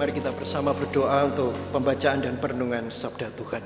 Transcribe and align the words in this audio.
Mari 0.00 0.16
kita 0.16 0.32
bersama 0.32 0.72
berdoa 0.72 1.28
untuk 1.28 1.52
pembacaan 1.76 2.24
dan 2.24 2.40
perenungan 2.40 2.88
sabda 2.88 3.28
Tuhan. 3.36 3.60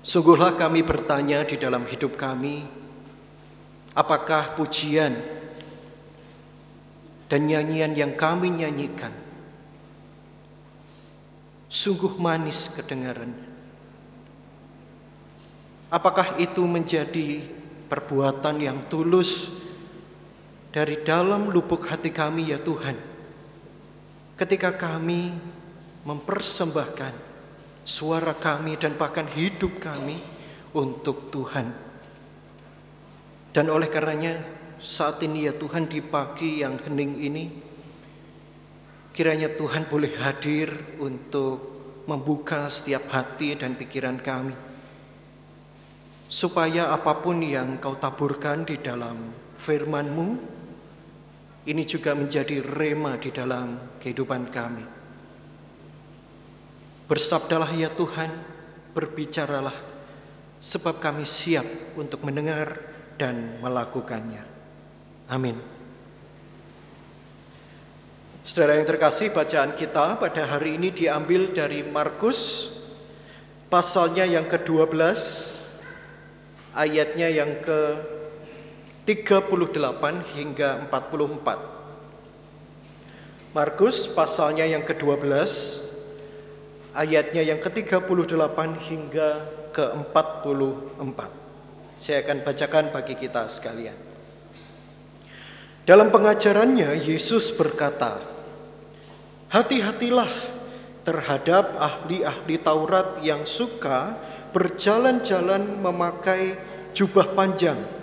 Sungguhlah 0.00 0.56
kami 0.56 0.80
bertanya 0.80 1.44
di 1.44 1.60
dalam 1.60 1.84
hidup 1.84 2.16
kami, 2.16 2.64
apakah 3.92 4.56
pujian 4.56 5.12
dan 7.28 7.40
nyanyian 7.44 7.92
yang 7.92 8.16
kami 8.16 8.48
nyanyikan 8.48 9.12
sungguh 11.68 12.16
manis 12.16 12.72
kedengarannya? 12.72 13.44
Apakah 15.92 16.40
itu 16.40 16.64
menjadi 16.64 17.44
perbuatan 17.92 18.56
yang 18.56 18.80
tulus 18.88 19.59
dari 20.70 21.02
dalam 21.02 21.50
lubuk 21.50 21.86
hati 21.90 22.14
kami 22.14 22.54
ya 22.54 22.58
Tuhan? 22.62 22.96
Ketika 24.38 24.74
kami 24.74 25.34
mempersembahkan 26.06 27.30
suara 27.84 28.32
kami 28.36 28.78
dan 28.78 28.96
bahkan 28.96 29.26
hidup 29.28 29.82
kami 29.82 30.22
untuk 30.76 31.28
Tuhan. 31.32 31.74
Dan 33.50 33.66
oleh 33.66 33.90
karenanya 33.90 34.38
saat 34.78 35.20
ini 35.26 35.50
ya 35.50 35.52
Tuhan 35.52 35.90
di 35.90 35.98
pagi 36.00 36.62
yang 36.62 36.78
hening 36.78 37.12
ini 37.18 37.44
kiranya 39.10 39.50
Tuhan 39.52 39.90
boleh 39.90 40.14
hadir 40.22 40.70
untuk 41.02 41.58
membuka 42.06 42.70
setiap 42.70 43.10
hati 43.10 43.58
dan 43.58 43.74
pikiran 43.74 44.22
kami 44.22 44.54
supaya 46.30 46.94
apa 46.94 47.18
pun 47.18 47.42
yang 47.42 47.82
kau 47.82 47.98
taburkan 47.98 48.62
di 48.62 48.78
dalam 48.78 49.34
firman-Mu 49.58 50.59
ini 51.68 51.84
juga 51.84 52.16
menjadi 52.16 52.64
rema 52.64 53.20
di 53.20 53.28
dalam 53.28 53.98
kehidupan 54.00 54.48
kami. 54.48 54.84
Bersabdalah 57.04 57.68
ya 57.76 57.92
Tuhan, 57.92 58.30
berbicaralah, 58.96 59.74
sebab 60.62 61.02
kami 61.02 61.28
siap 61.28 61.66
untuk 62.00 62.24
mendengar 62.24 62.80
dan 63.20 63.60
melakukannya. 63.60 64.46
Amin. 65.28 65.58
Saudara 68.40 68.80
yang 68.80 68.88
terkasih, 68.88 69.30
bacaan 69.36 69.76
kita 69.76 70.16
pada 70.16 70.42
hari 70.48 70.80
ini 70.80 70.88
diambil 70.88 71.52
dari 71.52 71.84
Markus, 71.84 72.72
pasalnya 73.68 74.24
yang 74.24 74.48
ke-12, 74.48 75.20
ayatnya 76.72 77.28
yang 77.28 77.60
ke 77.60 77.80
38 79.10 80.38
hingga 80.38 80.86
44. 80.86 83.50
Markus 83.50 84.06
pasalnya 84.06 84.62
yang 84.62 84.86
ke-12 84.86 85.26
ayatnya 86.94 87.42
yang 87.42 87.58
ke-38 87.58 88.58
hingga 88.86 89.28
ke-44. 89.74 91.18
Saya 91.98 92.22
akan 92.22 92.38
bacakan 92.46 92.94
bagi 92.94 93.18
kita 93.18 93.50
sekalian. 93.50 93.98
Dalam 95.82 96.14
pengajarannya 96.14 96.94
Yesus 97.02 97.50
berkata, 97.50 98.22
"Hati-hatilah 99.50 100.30
terhadap 101.02 101.74
ahli-ahli 101.74 102.62
Taurat 102.62 103.18
yang 103.26 103.42
suka 103.42 104.14
berjalan-jalan 104.54 105.82
memakai 105.82 106.54
jubah 106.94 107.34
panjang 107.34 107.98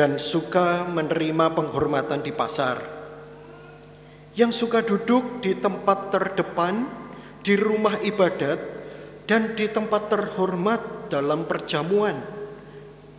dan 0.00 0.16
suka 0.16 0.88
menerima 0.88 1.52
penghormatan 1.52 2.24
di 2.24 2.32
pasar. 2.32 2.80
Yang 4.32 4.64
suka 4.64 4.80
duduk 4.80 5.44
di 5.44 5.60
tempat 5.60 6.08
terdepan 6.08 6.88
di 7.44 7.52
rumah 7.60 8.00
ibadat 8.00 8.56
dan 9.28 9.52
di 9.52 9.68
tempat 9.68 10.08
terhormat 10.08 11.12
dalam 11.12 11.44
perjamuan. 11.44 12.16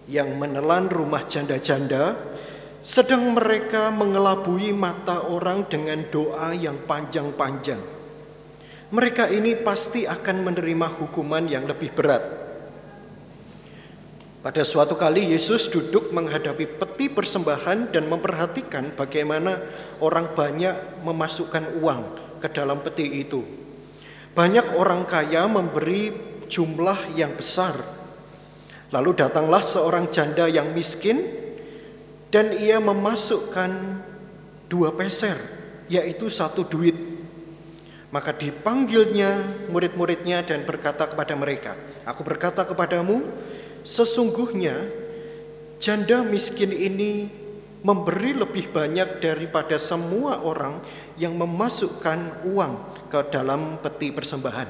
Yang 0.10 0.30
menelan 0.34 0.90
rumah 0.90 1.22
janda-janda 1.22 2.18
sedang 2.82 3.30
mereka 3.38 3.94
mengelabui 3.94 4.74
mata 4.74 5.30
orang 5.30 5.70
dengan 5.70 6.02
doa 6.10 6.50
yang 6.58 6.82
panjang-panjang. 6.90 7.78
Mereka 8.90 9.30
ini 9.30 9.54
pasti 9.54 10.10
akan 10.10 10.50
menerima 10.50 10.98
hukuman 10.98 11.46
yang 11.46 11.70
lebih 11.70 11.94
berat. 11.94 12.51
Pada 14.42 14.66
suatu 14.66 14.98
kali 14.98 15.38
Yesus 15.38 15.70
duduk 15.70 16.10
menghadapi 16.10 16.66
peti 16.82 17.14
persembahan 17.14 17.94
dan 17.94 18.10
memperhatikan 18.10 18.90
bagaimana 18.98 19.62
orang 20.02 20.34
banyak 20.34 21.06
memasukkan 21.06 21.78
uang 21.78 22.02
ke 22.42 22.50
dalam 22.50 22.82
peti 22.82 23.22
itu. 23.22 23.46
Banyak 24.34 24.82
orang 24.82 25.06
kaya 25.06 25.46
memberi 25.46 26.10
jumlah 26.50 27.14
yang 27.14 27.38
besar. 27.38 27.78
Lalu 28.90 29.14
datanglah 29.14 29.62
seorang 29.62 30.10
janda 30.10 30.50
yang 30.50 30.74
miskin 30.74 31.22
dan 32.34 32.50
ia 32.58 32.82
memasukkan 32.82 34.02
dua 34.66 34.90
peser, 34.98 35.38
yaitu 35.86 36.34
satu 36.34 36.66
duit. 36.66 36.98
Maka 38.10 38.34
dipanggilnya 38.34 39.38
murid-muridnya 39.70 40.42
dan 40.42 40.66
berkata 40.66 41.08
kepada 41.08 41.38
mereka, 41.38 41.78
Aku 42.10 42.26
berkata 42.26 42.66
kepadamu, 42.66 43.24
Sesungguhnya 43.82 44.90
janda 45.82 46.22
miskin 46.22 46.70
ini 46.70 47.42
memberi 47.82 48.38
lebih 48.38 48.70
banyak 48.70 49.18
daripada 49.18 49.82
semua 49.82 50.46
orang 50.46 50.82
yang 51.18 51.34
memasukkan 51.34 52.46
uang 52.46 52.74
ke 53.10 53.20
dalam 53.34 53.82
peti 53.82 54.14
persembahan. 54.14 54.70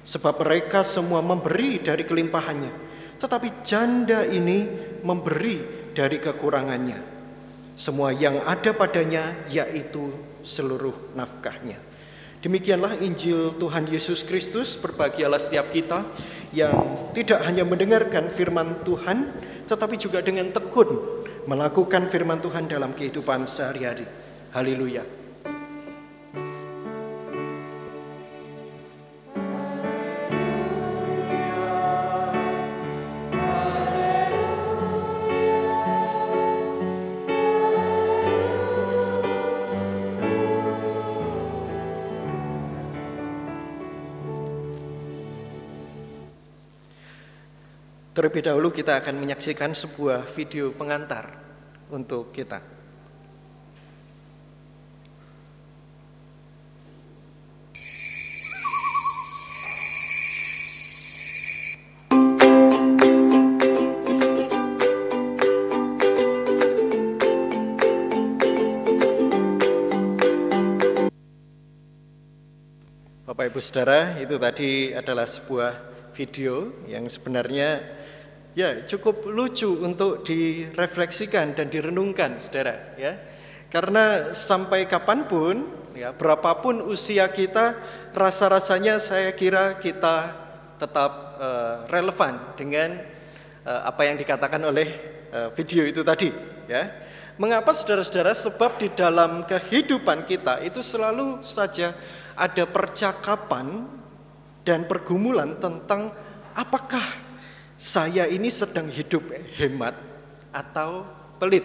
Sebab 0.00 0.40
mereka 0.40 0.80
semua 0.80 1.20
memberi 1.20 1.76
dari 1.84 2.08
kelimpahannya, 2.08 2.72
tetapi 3.20 3.60
janda 3.60 4.24
ini 4.24 4.64
memberi 5.04 5.60
dari 5.92 6.16
kekurangannya. 6.16 7.20
Semua 7.76 8.12
yang 8.12 8.40
ada 8.44 8.72
padanya 8.72 9.44
yaitu 9.52 10.12
seluruh 10.40 11.12
nafkahnya. 11.12 11.76
Demikianlah 12.40 12.96
Injil 13.04 13.52
Tuhan 13.60 13.84
Yesus 13.84 14.24
Kristus. 14.24 14.72
Berbahagialah 14.80 15.36
setiap 15.36 15.68
kita 15.68 16.08
yang 16.50 17.10
tidak 17.14 17.46
hanya 17.46 17.62
mendengarkan 17.62 18.26
firman 18.30 18.82
Tuhan, 18.82 19.30
tetapi 19.70 19.94
juga 19.94 20.18
dengan 20.18 20.50
tekun 20.50 21.22
melakukan 21.46 22.10
firman 22.10 22.42
Tuhan 22.42 22.66
dalam 22.66 22.94
kehidupan 22.94 23.46
sehari-hari. 23.46 24.06
Haleluya. 24.50 25.19
Terlebih 48.20 48.52
dahulu 48.52 48.68
kita 48.68 49.00
akan 49.00 49.16
menyaksikan 49.16 49.72
sebuah 49.72 50.28
video 50.36 50.76
pengantar 50.76 51.40
untuk 51.88 52.36
kita. 52.36 52.60
Bapak 73.24 73.48
Ibu 73.48 73.60
Saudara, 73.64 74.20
itu 74.20 74.36
tadi 74.36 74.92
adalah 74.92 75.24
sebuah 75.24 75.72
video 76.12 76.84
yang 76.84 77.08
sebenarnya 77.08 77.99
ya 78.54 78.82
cukup 78.86 79.30
lucu 79.30 79.70
untuk 79.80 80.26
direfleksikan 80.26 81.54
dan 81.54 81.66
direnungkan 81.70 82.42
saudara 82.42 82.94
ya. 82.98 83.18
Karena 83.70 84.34
sampai 84.34 84.90
kapan 84.90 85.30
pun 85.30 85.62
ya 85.94 86.10
berapapun 86.10 86.82
usia 86.82 87.30
kita 87.30 87.78
rasa-rasanya 88.10 88.98
saya 88.98 89.30
kira 89.30 89.78
kita 89.78 90.34
tetap 90.74 91.38
uh, 91.38 91.86
relevan 91.86 92.56
dengan 92.58 92.98
uh, 93.62 93.80
apa 93.86 94.10
yang 94.10 94.18
dikatakan 94.18 94.58
oleh 94.66 94.88
uh, 95.30 95.48
video 95.54 95.86
itu 95.86 96.02
tadi 96.02 96.34
ya. 96.66 96.90
Mengapa 97.40 97.72
saudara-saudara? 97.72 98.36
Sebab 98.36 98.76
di 98.76 98.92
dalam 98.92 99.48
kehidupan 99.48 100.28
kita 100.28 100.60
itu 100.60 100.84
selalu 100.84 101.40
saja 101.40 101.96
ada 102.36 102.68
percakapan 102.68 103.88
dan 104.60 104.84
pergumulan 104.84 105.56
tentang 105.56 106.12
apakah 106.52 107.29
saya 107.80 108.28
ini 108.28 108.52
sedang 108.52 108.92
hidup 108.92 109.32
hemat 109.56 109.96
atau 110.52 111.08
pelit. 111.40 111.64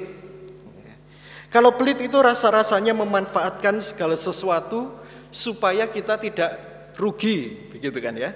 Kalau 1.52 1.76
pelit 1.76 2.00
itu 2.00 2.16
rasa-rasanya 2.16 2.96
memanfaatkan 2.96 3.84
segala 3.84 4.16
sesuatu 4.16 4.96
supaya 5.28 5.84
kita 5.92 6.16
tidak 6.16 6.52
rugi, 6.96 7.68
begitu 7.68 8.00
kan 8.00 8.16
ya. 8.16 8.32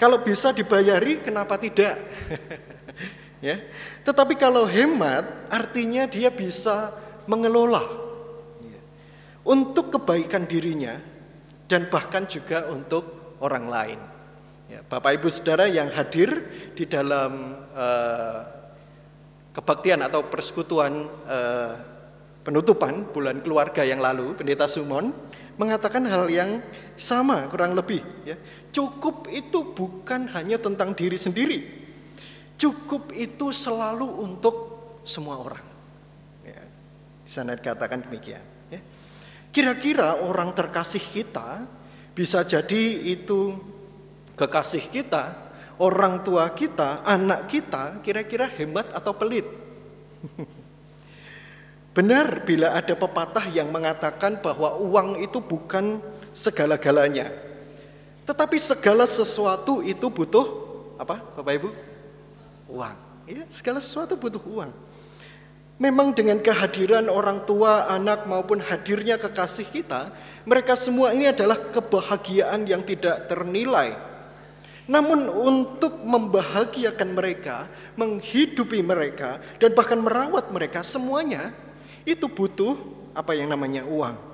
Kalau 0.00 0.24
bisa 0.24 0.56
dibayari, 0.56 1.20
kenapa 1.20 1.60
tidak? 1.60 2.00
ya. 3.44 3.60
Tetapi 4.08 4.34
kalau 4.40 4.64
hemat, 4.64 5.52
artinya 5.52 6.08
dia 6.08 6.32
bisa 6.32 6.96
mengelola 7.28 7.84
ya. 8.64 8.80
untuk 9.44 9.94
kebaikan 10.00 10.48
dirinya 10.48 10.96
dan 11.68 11.86
bahkan 11.92 12.24
juga 12.24 12.66
untuk 12.72 13.36
orang 13.40 13.68
lain. 13.68 14.11
Ya, 14.72 14.80
Bapak 14.80 15.20
Ibu 15.20 15.28
Saudara 15.28 15.68
yang 15.68 15.92
hadir 15.92 16.48
di 16.72 16.88
dalam 16.88 17.60
uh, 17.76 18.40
kebaktian 19.52 20.00
atau 20.00 20.24
persekutuan 20.32 21.12
uh, 21.28 21.76
penutupan 22.40 23.04
bulan 23.12 23.44
keluarga 23.44 23.84
yang 23.84 24.00
lalu, 24.00 24.32
Pendeta 24.32 24.64
Sumon 24.64 25.12
mengatakan 25.60 26.08
hal 26.08 26.24
yang 26.32 26.64
sama 26.96 27.44
kurang 27.52 27.76
lebih. 27.76 28.00
Ya. 28.24 28.40
Cukup 28.72 29.28
itu 29.28 29.60
bukan 29.76 30.32
hanya 30.32 30.56
tentang 30.56 30.96
diri 30.96 31.20
sendiri. 31.20 31.68
Cukup 32.56 33.12
itu 33.12 33.52
selalu 33.52 34.08
untuk 34.24 34.56
semua 35.04 35.36
orang. 35.36 35.66
Ya. 36.48 36.64
Di 37.20 37.28
sana 37.28 37.60
dikatakan 37.60 38.08
demikian. 38.08 38.40
Ya. 38.72 38.80
Kira-kira 39.52 40.16
orang 40.24 40.56
terkasih 40.56 41.04
kita 41.12 41.68
bisa 42.16 42.40
jadi 42.40 43.12
itu 43.12 43.71
kekasih 44.42 44.90
kita, 44.90 45.38
orang 45.78 46.26
tua 46.26 46.50
kita, 46.50 47.06
anak 47.06 47.46
kita, 47.46 48.02
kira-kira 48.02 48.50
hemat 48.50 48.90
atau 48.90 49.14
pelit. 49.14 49.46
Benar 51.96 52.42
bila 52.42 52.74
ada 52.74 52.96
pepatah 52.96 53.46
yang 53.52 53.70
mengatakan 53.70 54.40
bahwa 54.42 54.80
uang 54.80 55.22
itu 55.22 55.38
bukan 55.38 56.00
segala-galanya. 56.34 57.30
Tetapi 58.24 58.56
segala 58.56 59.04
sesuatu 59.04 59.84
itu 59.84 60.08
butuh 60.08 60.46
apa 60.96 61.20
Bapak 61.36 61.52
Ibu? 61.52 61.70
Uang. 62.72 62.96
Ya, 63.28 63.44
segala 63.52 63.78
sesuatu 63.78 64.16
butuh 64.18 64.40
uang. 64.40 64.72
Memang 65.82 66.14
dengan 66.14 66.38
kehadiran 66.38 67.10
orang 67.10 67.42
tua, 67.42 67.90
anak 67.90 68.30
maupun 68.30 68.62
hadirnya 68.62 69.18
kekasih 69.18 69.66
kita, 69.66 70.14
mereka 70.46 70.78
semua 70.78 71.10
ini 71.10 71.26
adalah 71.26 71.58
kebahagiaan 71.58 72.70
yang 72.70 72.86
tidak 72.86 73.26
ternilai. 73.26 74.11
Namun 74.90 75.30
untuk 75.30 76.02
membahagiakan 76.02 77.14
mereka, 77.14 77.70
menghidupi 77.94 78.82
mereka, 78.82 79.38
dan 79.62 79.70
bahkan 79.78 80.02
merawat 80.02 80.50
mereka 80.50 80.82
semuanya 80.82 81.54
itu 82.02 82.26
butuh 82.26 82.74
apa 83.14 83.36
yang 83.38 83.46
namanya 83.52 83.86
uang. 83.86 84.32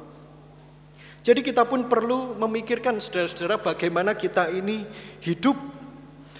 Jadi 1.20 1.44
kita 1.44 1.68
pun 1.68 1.84
perlu 1.92 2.32
memikirkan 2.40 2.96
saudara-saudara 2.96 3.60
bagaimana 3.60 4.16
kita 4.16 4.48
ini 4.48 4.88
hidup. 5.20 5.76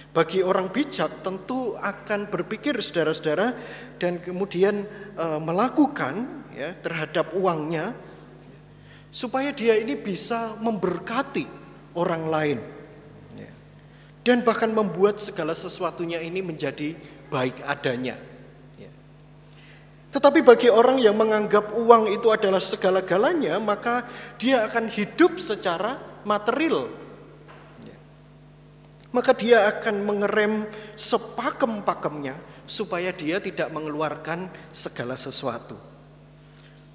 Bagi 0.09 0.41
orang 0.41 0.73
bijak 0.73 1.21
tentu 1.21 1.77
akan 1.77 2.25
berpikir 2.33 2.73
saudara-saudara 2.81 3.53
dan 4.01 4.17
kemudian 4.17 4.89
e, 5.13 5.25
melakukan 5.37 6.25
ya 6.57 6.73
terhadap 6.81 7.37
uangnya 7.37 7.93
supaya 9.13 9.53
dia 9.53 9.77
ini 9.77 9.93
bisa 9.93 10.57
memberkati 10.57 11.45
orang 11.93 12.25
lain. 12.25 12.59
Ya. 14.29 14.35
Dan 14.35 14.45
bahkan 14.45 14.69
membuat 14.69 15.17
segala 15.17 15.57
sesuatunya 15.57 16.21
ini 16.21 16.45
menjadi 16.45 16.93
baik 17.33 17.65
adanya. 17.65 18.29
Tetapi 20.09 20.41
bagi 20.41 20.73
orang 20.73 20.97
yang 20.97 21.13
menganggap 21.13 21.69
uang 21.77 22.09
itu 22.09 22.33
adalah 22.33 22.57
segala-galanya, 22.57 23.61
maka 23.61 24.09
dia 24.41 24.65
akan 24.65 24.89
hidup 24.89 25.37
secara 25.37 26.01
material. 26.25 26.89
Maka 29.09 29.33
dia 29.33 29.69
akan 29.69 30.05
mengerem 30.05 30.53
sepakem-pakemnya 30.93 32.37
supaya 32.69 33.09
dia 33.09 33.41
tidak 33.41 33.69
mengeluarkan 33.73 34.49
segala 34.69 35.17
sesuatu. 35.17 35.73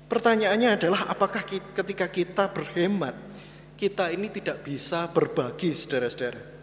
Pertanyaannya 0.06 0.78
adalah 0.78 1.10
apakah 1.10 1.42
ketika 1.74 2.06
kita 2.06 2.46
berhemat, 2.50 3.18
kita 3.74 4.14
ini 4.14 4.30
tidak 4.30 4.62
bisa 4.62 5.10
berbagi 5.10 5.74
saudara-saudara? 5.74 6.53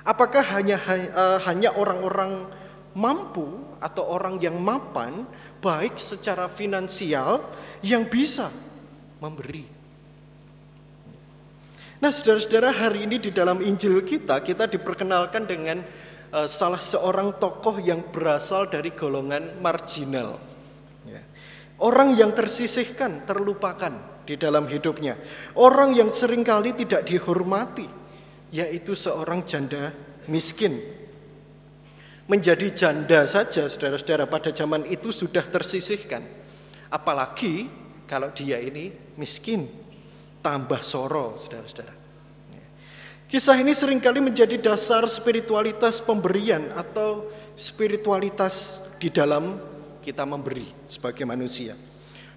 Apakah 0.00 0.42
hanya 0.56 0.80
eh, 0.88 1.38
hanya 1.44 1.76
orang-orang 1.76 2.48
mampu 2.94 3.46
atau 3.80 4.04
orang 4.10 4.36
yang 4.42 4.58
mapan 4.58 5.24
baik 5.62 5.96
secara 5.96 6.50
finansial 6.50 7.44
yang 7.80 8.04
bisa 8.08 8.50
memberi. 9.22 9.64
Nah, 12.00 12.08
saudara-saudara, 12.08 12.72
hari 12.72 13.04
ini 13.04 13.20
di 13.20 13.28
dalam 13.28 13.60
Injil 13.60 14.00
kita 14.00 14.40
kita 14.40 14.64
diperkenalkan 14.64 15.44
dengan 15.44 15.84
uh, 16.32 16.48
salah 16.48 16.80
seorang 16.80 17.36
tokoh 17.36 17.76
yang 17.76 18.00
berasal 18.08 18.72
dari 18.72 18.88
golongan 18.96 19.60
marginal. 19.60 20.40
Ya. 21.04 21.20
Orang 21.76 22.16
yang 22.16 22.32
tersisihkan, 22.32 23.28
terlupakan 23.28 24.24
di 24.24 24.40
dalam 24.40 24.64
hidupnya. 24.64 25.20
Orang 25.60 25.92
yang 25.92 26.08
sering 26.08 26.40
kali 26.40 26.72
tidak 26.72 27.04
dihormati, 27.04 27.84
yaitu 28.50 28.98
seorang 28.98 29.46
janda 29.46 29.94
miskin 30.26 30.78
menjadi 32.30 32.70
janda 32.70 33.26
saja 33.26 33.66
saudara-saudara 33.66 34.30
pada 34.30 34.54
zaman 34.54 34.86
itu 34.86 35.10
sudah 35.10 35.42
tersisihkan. 35.42 36.22
Apalagi 36.86 37.66
kalau 38.06 38.30
dia 38.30 38.62
ini 38.62 38.94
miskin, 39.18 39.66
tambah 40.38 40.78
soro 40.86 41.34
saudara-saudara. 41.42 41.98
Kisah 43.30 43.58
ini 43.58 43.74
sering 43.74 44.02
kali 44.02 44.18
menjadi 44.22 44.58
dasar 44.58 45.06
spiritualitas 45.06 46.02
pemberian 46.02 46.70
atau 46.74 47.30
spiritualitas 47.54 48.82
di 48.98 49.06
dalam 49.06 49.58
kita 50.02 50.26
memberi 50.26 50.70
sebagai 50.90 51.22
manusia. 51.26 51.78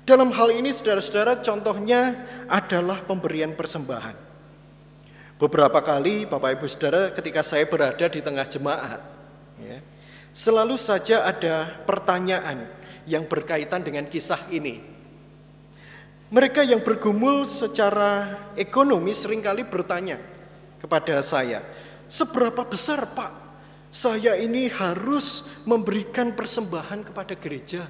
Dalam 0.05 0.29
hal 0.33 0.53
ini 0.53 0.69
saudara-saudara 0.69 1.41
contohnya 1.41 2.17
adalah 2.45 3.01
pemberian 3.05 3.57
persembahan. 3.57 4.22
Beberapa 5.41 5.81
kali 5.81 6.29
Bapak 6.29 6.59
Ibu 6.59 6.65
Saudara 6.69 7.09
ketika 7.11 7.41
saya 7.41 7.65
berada 7.65 8.05
di 8.07 8.21
tengah 8.21 8.45
jemaat 8.45 9.13
Ya. 9.61 9.79
Selalu 10.33 10.81
saja 10.81 11.29
ada 11.29 11.69
pertanyaan 11.85 12.65
yang 13.05 13.29
berkaitan 13.29 13.85
dengan 13.85 14.09
kisah 14.09 14.49
ini. 14.49 14.81
Mereka 16.33 16.65
yang 16.65 16.81
bergumul 16.81 17.45
secara 17.45 18.41
ekonomi 18.57 19.13
sering 19.13 19.45
kali 19.45 19.61
bertanya 19.61 20.17
kepada 20.81 21.21
saya, 21.21 21.61
seberapa 22.09 22.65
besar 22.65 23.05
Pak 23.13 23.31
saya 23.93 24.33
ini 24.41 24.65
harus 24.73 25.45
memberikan 25.69 26.33
persembahan 26.33 27.05
kepada 27.05 27.37
gereja? 27.37 27.85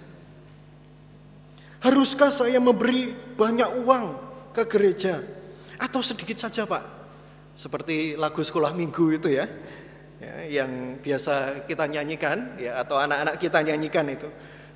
Haruskah 1.79 2.31
saya 2.31 2.59
memberi 2.59 3.15
banyak 3.39 3.79
uang 3.79 4.05
ke 4.51 4.67
gereja? 4.67 5.23
Atau 5.79 6.03
sedikit 6.03 6.35
saja 6.35 6.67
Pak? 6.67 7.02
Seperti 7.53 8.17
lagu 8.17 8.41
sekolah 8.41 8.73
minggu 8.73 9.13
itu 9.13 9.29
ya 9.29 9.45
ya, 10.23 10.63
yang 10.63 10.97
biasa 11.03 11.65
kita 11.67 11.87
nyanyikan 11.87 12.55
ya 12.55 12.79
atau 12.81 12.97
anak-anak 12.99 13.35
kita 13.39 13.59
nyanyikan 13.63 14.07
itu. 14.09 14.29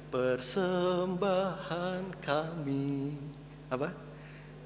Persembahan 0.08 2.04
kami 2.24 3.12
apa? 3.68 3.92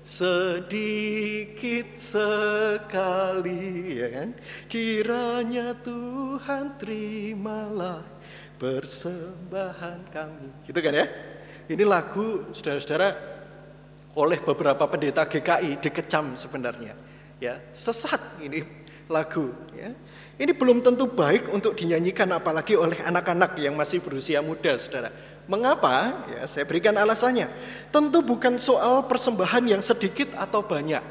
Sedikit 0.02 1.94
sekali 1.98 3.62
ya 4.02 4.10
kan? 4.10 4.34
Kiranya 4.66 5.78
Tuhan 5.82 6.78
terimalah 6.82 8.02
persembahan 8.58 10.10
kami. 10.10 10.50
Gitu 10.66 10.80
kan 10.82 10.94
ya? 10.94 11.06
Ini 11.70 11.86
lagu 11.86 12.50
saudara-saudara 12.54 13.14
oleh 14.18 14.44
beberapa 14.44 14.84
pendeta 14.90 15.24
GKI 15.24 15.80
dikecam 15.80 16.36
sebenarnya 16.36 16.92
ya 17.42 17.58
sesat 17.74 18.22
ini 18.40 18.62
lagu 19.10 19.52
ya 19.76 19.92
ini 20.42 20.58
belum 20.58 20.82
tentu 20.82 21.06
baik 21.06 21.54
untuk 21.54 21.78
dinyanyikan 21.78 22.26
apalagi 22.34 22.74
oleh 22.74 22.98
anak-anak 23.06 23.62
yang 23.62 23.78
masih 23.78 24.02
berusia 24.02 24.42
muda, 24.42 24.74
saudara. 24.74 25.14
Mengapa? 25.46 26.26
Ya, 26.34 26.50
saya 26.50 26.66
berikan 26.66 26.98
alasannya. 26.98 27.46
Tentu 27.94 28.26
bukan 28.26 28.58
soal 28.58 29.06
persembahan 29.06 29.70
yang 29.70 29.86
sedikit 29.86 30.34
atau 30.34 30.66
banyak. 30.66 31.04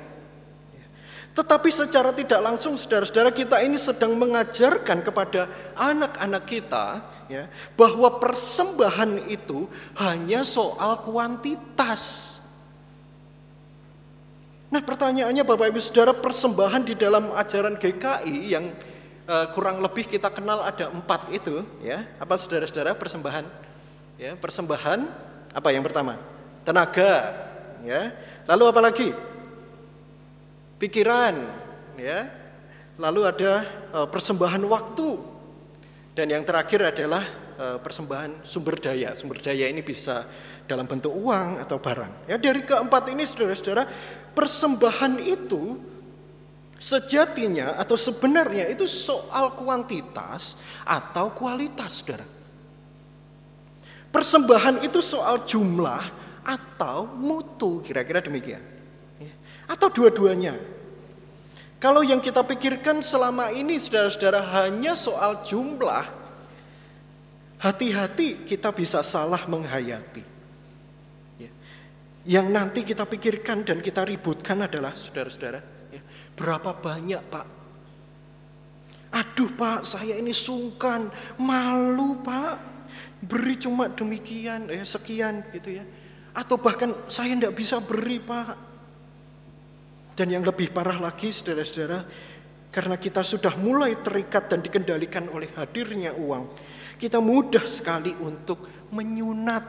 Tetapi 1.31 1.71
secara 1.71 2.11
tidak 2.11 2.43
langsung 2.43 2.75
saudara-saudara 2.75 3.31
kita 3.31 3.63
ini 3.63 3.79
sedang 3.79 4.19
mengajarkan 4.19 4.99
kepada 4.99 5.47
anak-anak 5.79 6.43
kita 6.43 6.99
ya, 7.31 7.47
bahwa 7.79 8.19
persembahan 8.19 9.31
itu 9.31 9.71
hanya 9.95 10.43
soal 10.43 11.07
kuantitas. 11.07 12.40
Nah 14.71 14.81
pertanyaannya 14.81 15.43
Bapak 15.43 15.75
Ibu 15.75 15.81
Saudara 15.83 16.15
persembahan 16.15 16.87
di 16.87 16.95
dalam 16.95 17.35
ajaran 17.35 17.75
GKI 17.75 18.37
yang 18.55 18.71
uh, 19.27 19.50
kurang 19.50 19.83
lebih 19.83 20.07
kita 20.07 20.31
kenal 20.31 20.62
ada 20.62 20.89
empat 20.95 21.27
itu 21.35 21.67
ya 21.83 22.07
apa 22.23 22.39
saudara-saudara 22.39 22.95
persembahan 22.95 23.45
ya 24.15 24.39
persembahan 24.39 25.11
apa 25.50 25.69
yang 25.75 25.83
pertama 25.83 26.23
tenaga, 26.65 27.12
ya. 27.85 28.12
Lalu 28.47 28.65
apa 28.69 28.81
lagi? 28.81 29.09
Pikiran, 30.81 31.35
ya. 32.00 32.29
Lalu 33.00 33.21
ada 33.25 33.53
uh, 33.97 34.09
persembahan 34.09 34.62
waktu. 34.69 35.09
Dan 36.12 36.27
yang 36.29 36.45
terakhir 36.45 36.85
adalah 36.85 37.25
uh, 37.57 37.79
persembahan 37.81 38.45
sumber 38.45 38.77
daya. 38.77 39.17
Sumber 39.17 39.41
daya 39.41 39.71
ini 39.71 39.81
bisa 39.81 40.27
dalam 40.69 40.85
bentuk 40.85 41.11
uang 41.11 41.59
atau 41.65 41.81
barang. 41.81 42.29
Ya, 42.29 42.37
dari 42.37 42.62
keempat 42.62 43.09
ini 43.09 43.25
saudara-saudara, 43.25 43.89
persembahan 44.35 45.21
itu 45.23 45.79
sejatinya 46.81 47.77
atau 47.77 47.95
sebenarnya 47.95 48.73
itu 48.73 48.89
soal 48.89 49.53
kuantitas 49.53 50.57
atau 50.83 51.31
kualitas, 51.37 52.01
Saudara. 52.01 52.25
Persembahan 54.11 54.83
itu 54.83 54.99
soal 54.99 55.47
jumlah 55.47 56.03
atau 56.43 57.07
mutu, 57.07 57.79
kira-kira 57.85 58.19
demikian. 58.19 58.65
Ya. 59.23 59.33
Atau 59.71 59.93
dua-duanya. 59.93 60.59
Kalau 61.79 62.03
yang 62.03 62.19
kita 62.19 62.43
pikirkan 62.43 63.01
selama 63.01 63.55
ini 63.55 63.79
saudara-saudara 63.79 64.43
hanya 64.61 64.99
soal 64.99 65.47
jumlah, 65.47 66.11
hati-hati 67.61 68.49
kita 68.49 68.73
bisa 68.75 69.01
salah 69.05 69.47
menghayati. 69.47 70.40
Yang 72.31 72.47
nanti 72.55 72.81
kita 72.87 73.11
pikirkan 73.11 73.67
dan 73.67 73.83
kita 73.83 74.07
ributkan 74.07 74.63
adalah 74.63 74.95
saudara-saudara, 74.95 75.91
ya, 75.91 75.99
berapa 76.39 76.79
banyak 76.79 77.23
pak? 77.27 77.47
Aduh 79.11 79.51
pak, 79.59 79.83
saya 79.83 80.15
ini 80.15 80.31
sungkan, 80.31 81.11
malu 81.43 82.23
pak, 82.23 82.87
beri 83.27 83.59
cuma 83.59 83.91
demikian, 83.91 84.71
ya 84.71 84.87
sekian 84.87 85.43
gitu 85.51 85.83
ya. 85.83 85.85
Atau 86.31 86.63
bahkan 86.63 86.95
saya 87.11 87.35
tidak 87.35 87.59
bisa 87.59 87.83
beri 87.83 88.23
pak. 88.23 88.55
Dan 90.15 90.31
yang 90.31 90.47
lebih 90.47 90.71
parah 90.71 91.03
lagi 91.03 91.35
saudara-saudara, 91.35 92.07
karena 92.71 92.95
kita 92.95 93.27
sudah 93.27 93.59
mulai 93.59 93.99
terikat 93.99 94.47
dan 94.47 94.63
dikendalikan 94.63 95.27
oleh 95.35 95.51
hadirnya 95.59 96.15
uang, 96.15 96.55
kita 96.95 97.19
mudah 97.19 97.67
sekali 97.67 98.15
untuk 98.23 98.87
menyunat 98.95 99.67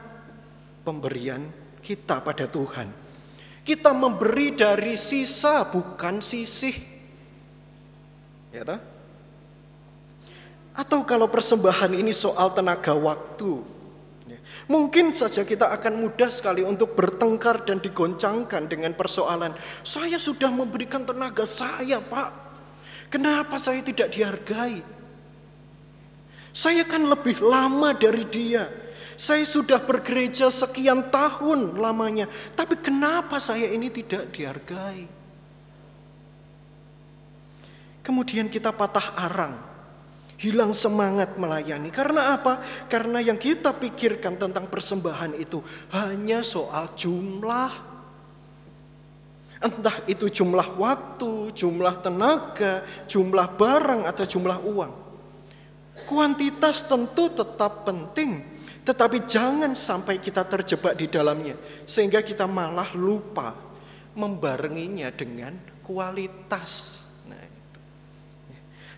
pemberian 0.86 1.61
kita 1.82 2.22
pada 2.22 2.46
Tuhan. 2.46 2.88
Kita 3.62 3.94
memberi 3.94 4.54
dari 4.58 4.98
sisa 4.98 5.66
bukan 5.66 6.18
sisih. 6.22 6.74
Ya 8.50 8.66
toh? 8.66 8.82
Atau 10.72 11.04
kalau 11.04 11.28
persembahan 11.28 11.92
ini 11.92 12.16
soal 12.16 12.56
tenaga 12.56 12.96
waktu, 12.96 13.60
ya, 14.24 14.40
mungkin 14.72 15.12
saja 15.12 15.44
kita 15.44 15.68
akan 15.68 16.00
mudah 16.00 16.32
sekali 16.32 16.64
untuk 16.64 16.96
bertengkar 16.96 17.68
dan 17.68 17.84
digoncangkan 17.84 18.72
dengan 18.72 18.96
persoalan, 18.96 19.52
saya 19.84 20.16
sudah 20.16 20.48
memberikan 20.48 21.04
tenaga 21.04 21.44
saya 21.44 22.00
pak, 22.00 22.32
kenapa 23.12 23.60
saya 23.60 23.84
tidak 23.84 24.16
dihargai? 24.16 24.80
Saya 26.56 26.88
kan 26.88 27.04
lebih 27.04 27.44
lama 27.44 27.92
dari 27.92 28.24
dia, 28.32 28.68
saya 29.22 29.46
sudah 29.46 29.78
bergereja 29.78 30.50
sekian 30.50 31.14
tahun 31.14 31.78
lamanya, 31.78 32.26
tapi 32.58 32.74
kenapa 32.82 33.38
saya 33.38 33.70
ini 33.70 33.94
tidak 33.94 34.34
dihargai? 34.34 35.06
Kemudian 38.02 38.50
kita 38.50 38.74
patah 38.74 39.14
arang, 39.14 39.62
hilang 40.42 40.74
semangat 40.74 41.38
melayani. 41.38 41.94
Karena 41.94 42.34
apa? 42.34 42.66
Karena 42.90 43.22
yang 43.22 43.38
kita 43.38 43.78
pikirkan 43.78 44.42
tentang 44.42 44.66
persembahan 44.66 45.38
itu 45.38 45.62
hanya 45.94 46.42
soal 46.42 46.90
jumlah. 46.98 47.94
Entah 49.62 50.02
itu 50.10 50.34
jumlah 50.34 50.82
waktu, 50.82 51.54
jumlah 51.54 52.02
tenaga, 52.02 52.82
jumlah 53.06 53.54
barang, 53.54 54.10
atau 54.10 54.26
jumlah 54.26 54.66
uang. 54.66 54.94
Kuantitas 56.10 56.82
tentu 56.90 57.30
tetap 57.30 57.86
penting, 57.86 58.51
tetapi 58.82 59.30
jangan 59.30 59.78
sampai 59.78 60.18
kita 60.18 60.42
terjebak 60.50 60.98
di 60.98 61.06
dalamnya 61.06 61.54
sehingga 61.86 62.26
kita 62.26 62.50
malah 62.50 62.90
lupa 62.98 63.54
membarenginya 64.18 65.14
dengan 65.14 65.54
kualitas. 65.86 67.06
Nah, 67.30 67.38
itu. 67.38 67.80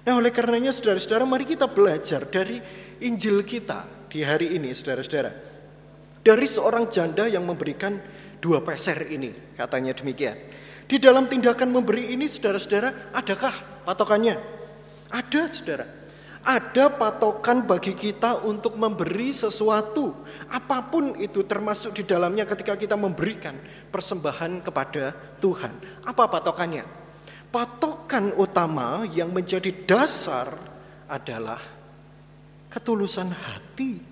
nah 0.08 0.14
oleh 0.16 0.32
karenanya 0.32 0.72
saudara-saudara 0.72 1.28
mari 1.28 1.44
kita 1.44 1.68
belajar 1.68 2.24
dari 2.32 2.64
Injil 3.04 3.44
kita 3.44 4.08
di 4.08 4.24
hari 4.24 4.56
ini 4.56 4.72
saudara-saudara. 4.72 5.52
Dari 6.24 6.48
seorang 6.48 6.88
janda 6.88 7.28
yang 7.28 7.44
memberikan 7.44 8.00
dua 8.40 8.64
peser 8.64 9.12
ini 9.12 9.60
katanya 9.60 9.92
demikian. 9.92 10.40
Di 10.88 10.96
dalam 10.96 11.28
tindakan 11.28 11.76
memberi 11.76 12.16
ini 12.16 12.32
saudara-saudara 12.32 13.12
adakah 13.12 13.84
patokannya? 13.84 14.40
Ada 15.12 15.52
saudara 15.52 16.03
ada 16.44 16.92
patokan 16.92 17.64
bagi 17.64 17.96
kita 17.96 18.44
untuk 18.44 18.76
memberi 18.76 19.32
sesuatu, 19.32 20.12
apa 20.52 20.84
pun 20.92 21.16
itu 21.16 21.48
termasuk 21.48 21.96
di 21.96 22.04
dalamnya 22.04 22.44
ketika 22.44 22.76
kita 22.76 23.00
memberikan 23.00 23.56
persembahan 23.88 24.60
kepada 24.60 25.16
Tuhan. 25.40 25.72
Apa 26.04 26.28
patokannya? 26.28 26.84
Patokan 27.48 28.36
utama 28.36 29.08
yang 29.08 29.32
menjadi 29.32 29.72
dasar 29.88 30.52
adalah 31.08 31.64
ketulusan 32.68 33.32
hati. 33.32 34.04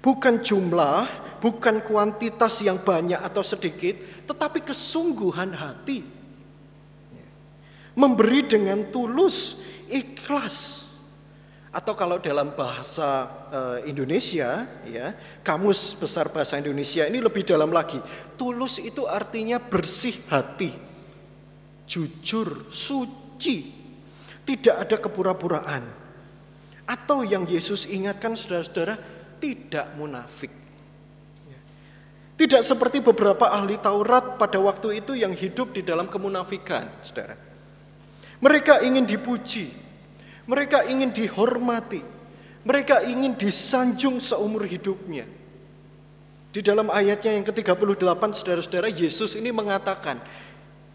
Bukan 0.00 0.46
jumlah, 0.46 1.04
bukan 1.42 1.82
kuantitas 1.82 2.62
yang 2.62 2.78
banyak 2.78 3.18
atau 3.18 3.42
sedikit, 3.42 3.98
tetapi 4.30 4.62
kesungguhan 4.62 5.52
hati. 5.58 6.06
Memberi 7.98 8.46
dengan 8.46 8.86
tulus, 8.88 9.60
ikhlas. 9.90 10.86
Atau 11.70 11.94
kalau 11.94 12.18
dalam 12.18 12.50
bahasa 12.50 13.30
uh, 13.54 13.78
Indonesia, 13.86 14.66
ya, 14.82 15.14
kamus 15.46 15.94
besar 15.94 16.26
bahasa 16.26 16.58
Indonesia 16.58 17.06
ini 17.06 17.22
lebih 17.22 17.46
dalam 17.46 17.70
lagi. 17.70 18.02
Tulus 18.34 18.82
itu 18.82 19.06
artinya 19.06 19.62
bersih 19.62 20.18
hati, 20.26 20.74
jujur, 21.86 22.66
suci, 22.74 23.70
tidak 24.42 24.76
ada 24.82 24.96
kepura-puraan. 24.98 25.86
Atau 26.90 27.22
yang 27.22 27.46
Yesus 27.46 27.86
ingatkan 27.86 28.34
saudara-saudara, 28.34 28.98
tidak 29.38 29.94
munafik. 29.94 30.50
Tidak 32.34 32.66
seperti 32.66 32.98
beberapa 32.98 33.46
ahli 33.46 33.78
Taurat 33.78 34.40
pada 34.40 34.58
waktu 34.58 35.04
itu 35.04 35.14
yang 35.14 35.30
hidup 35.30 35.70
di 35.70 35.86
dalam 35.86 36.10
kemunafikan, 36.10 36.88
saudara. 36.98 37.49
Mereka 38.40 38.80
ingin 38.84 39.04
dipuji, 39.04 39.68
mereka 40.48 40.88
ingin 40.88 41.12
dihormati, 41.12 42.00
mereka 42.64 43.04
ingin 43.04 43.36
disanjung 43.36 44.16
seumur 44.16 44.64
hidupnya. 44.64 45.28
Di 46.50 46.64
dalam 46.64 46.90
ayatnya 46.90 47.36
yang 47.36 47.46
ke-38 47.46 48.22
saudara-saudara 48.34 48.88
Yesus 48.90 49.38
ini 49.38 49.54
mengatakan, 49.54 50.18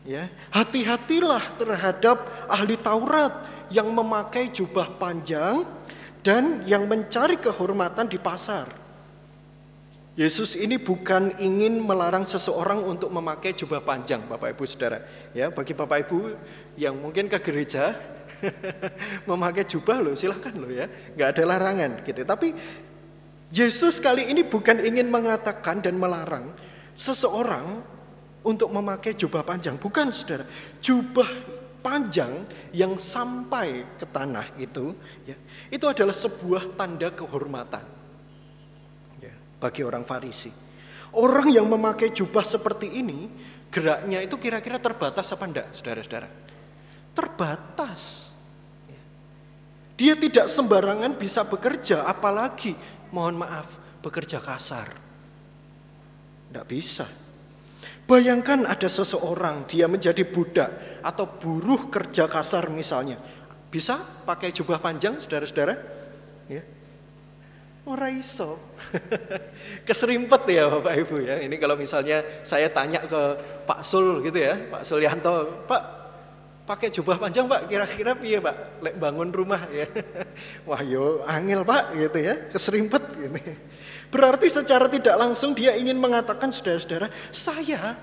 ya, 0.04 0.28
hati-hatilah 0.52 1.56
terhadap 1.56 2.18
ahli 2.52 2.76
Taurat 2.76 3.32
yang 3.72 3.88
memakai 3.88 4.52
jubah 4.52 5.00
panjang 5.00 5.64
dan 6.26 6.66
yang 6.68 6.90
mencari 6.90 7.40
kehormatan 7.40 8.10
di 8.10 8.20
pasar. 8.20 8.85
Yesus 10.16 10.56
ini 10.56 10.80
bukan 10.80 11.36
ingin 11.44 11.84
melarang 11.84 12.24
seseorang 12.24 12.80
untuk 12.88 13.12
memakai 13.12 13.52
jubah 13.52 13.84
panjang, 13.84 14.24
Bapak 14.24 14.56
Ibu 14.56 14.64
Saudara. 14.64 15.04
Ya, 15.36 15.52
bagi 15.52 15.76
Bapak 15.76 16.08
Ibu 16.08 16.40
yang 16.80 16.96
mungkin 16.96 17.28
ke 17.28 17.36
gereja 17.44 17.92
memakai 19.30 19.68
jubah 19.68 20.00
loh, 20.00 20.16
silahkan 20.16 20.56
loh 20.56 20.72
ya, 20.72 20.88
nggak 21.20 21.30
ada 21.36 21.44
larangan 21.44 21.92
gitu. 22.08 22.24
Tapi 22.24 22.56
Yesus 23.52 24.00
kali 24.00 24.32
ini 24.32 24.48
bukan 24.48 24.80
ingin 24.88 25.12
mengatakan 25.12 25.84
dan 25.84 26.00
melarang 26.00 26.48
seseorang 26.96 27.84
untuk 28.40 28.72
memakai 28.72 29.20
jubah 29.20 29.44
panjang, 29.44 29.76
bukan 29.76 30.16
Saudara. 30.16 30.48
Jubah 30.80 31.28
panjang 31.84 32.48
yang 32.72 32.96
sampai 32.96 33.84
ke 34.00 34.08
tanah 34.08 34.48
itu, 34.64 34.96
ya, 35.28 35.36
itu 35.68 35.84
adalah 35.84 36.16
sebuah 36.16 36.72
tanda 36.80 37.12
kehormatan 37.12 38.05
bagi 39.66 39.82
orang 39.82 40.06
Farisi. 40.06 40.54
Orang 41.18 41.50
yang 41.50 41.66
memakai 41.66 42.14
jubah 42.14 42.46
seperti 42.46 43.02
ini, 43.02 43.26
geraknya 43.74 44.22
itu 44.22 44.38
kira-kira 44.38 44.78
terbatas 44.78 45.26
apa 45.34 45.44
enggak, 45.50 45.68
saudara-saudara? 45.74 46.30
Terbatas. 47.18 48.30
Dia 49.98 50.14
tidak 50.14 50.46
sembarangan 50.52 51.18
bisa 51.18 51.48
bekerja, 51.48 52.06
apalagi 52.06 52.78
mohon 53.10 53.42
maaf, 53.42 53.74
bekerja 54.06 54.44
kasar. 54.44 54.92
Tidak 56.52 56.66
bisa. 56.68 57.08
Bayangkan 58.06 58.70
ada 58.70 58.86
seseorang, 58.86 59.66
dia 59.66 59.90
menjadi 59.90 60.22
budak 60.28 61.02
atau 61.02 61.26
buruh 61.26 61.90
kerja 61.90 62.30
kasar 62.30 62.70
misalnya. 62.70 63.18
Bisa 63.72 63.98
pakai 64.28 64.54
jubah 64.54 64.78
panjang, 64.78 65.18
saudara-saudara? 65.18 65.74
Ya. 66.52 66.75
Ora 67.86 68.10
iso. 68.10 68.58
Keserimpet 69.88 70.42
ya 70.50 70.66
Bapak 70.74 70.94
Ibu 71.06 71.22
ya. 71.22 71.38
Ini 71.46 71.54
kalau 71.62 71.78
misalnya 71.78 72.26
saya 72.42 72.66
tanya 72.74 73.06
ke 73.06 73.22
Pak 73.70 73.86
Sul 73.86 74.26
gitu 74.26 74.42
ya, 74.42 74.58
Pak 74.58 74.82
Sulyanto, 74.82 75.66
Pak 75.70 75.82
pakai 76.66 76.90
jubah 76.90 77.22
panjang 77.22 77.46
Pak, 77.46 77.70
kira-kira 77.70 78.18
piye 78.18 78.42
Pak? 78.42 78.82
Lek 78.82 78.98
bangun 78.98 79.30
rumah 79.30 79.70
ya. 79.70 79.86
Wah 80.70 80.82
yo 80.82 81.22
angel 81.30 81.62
Pak 81.62 81.94
gitu 81.94 82.18
ya, 82.26 82.50
keserimpet 82.50 83.04
gini. 83.22 83.44
Berarti 84.10 84.50
secara 84.50 84.90
tidak 84.90 85.14
langsung 85.22 85.54
dia 85.54 85.78
ingin 85.78 86.02
mengatakan 86.02 86.50
saudara-saudara, 86.50 87.06
saya 87.30 87.94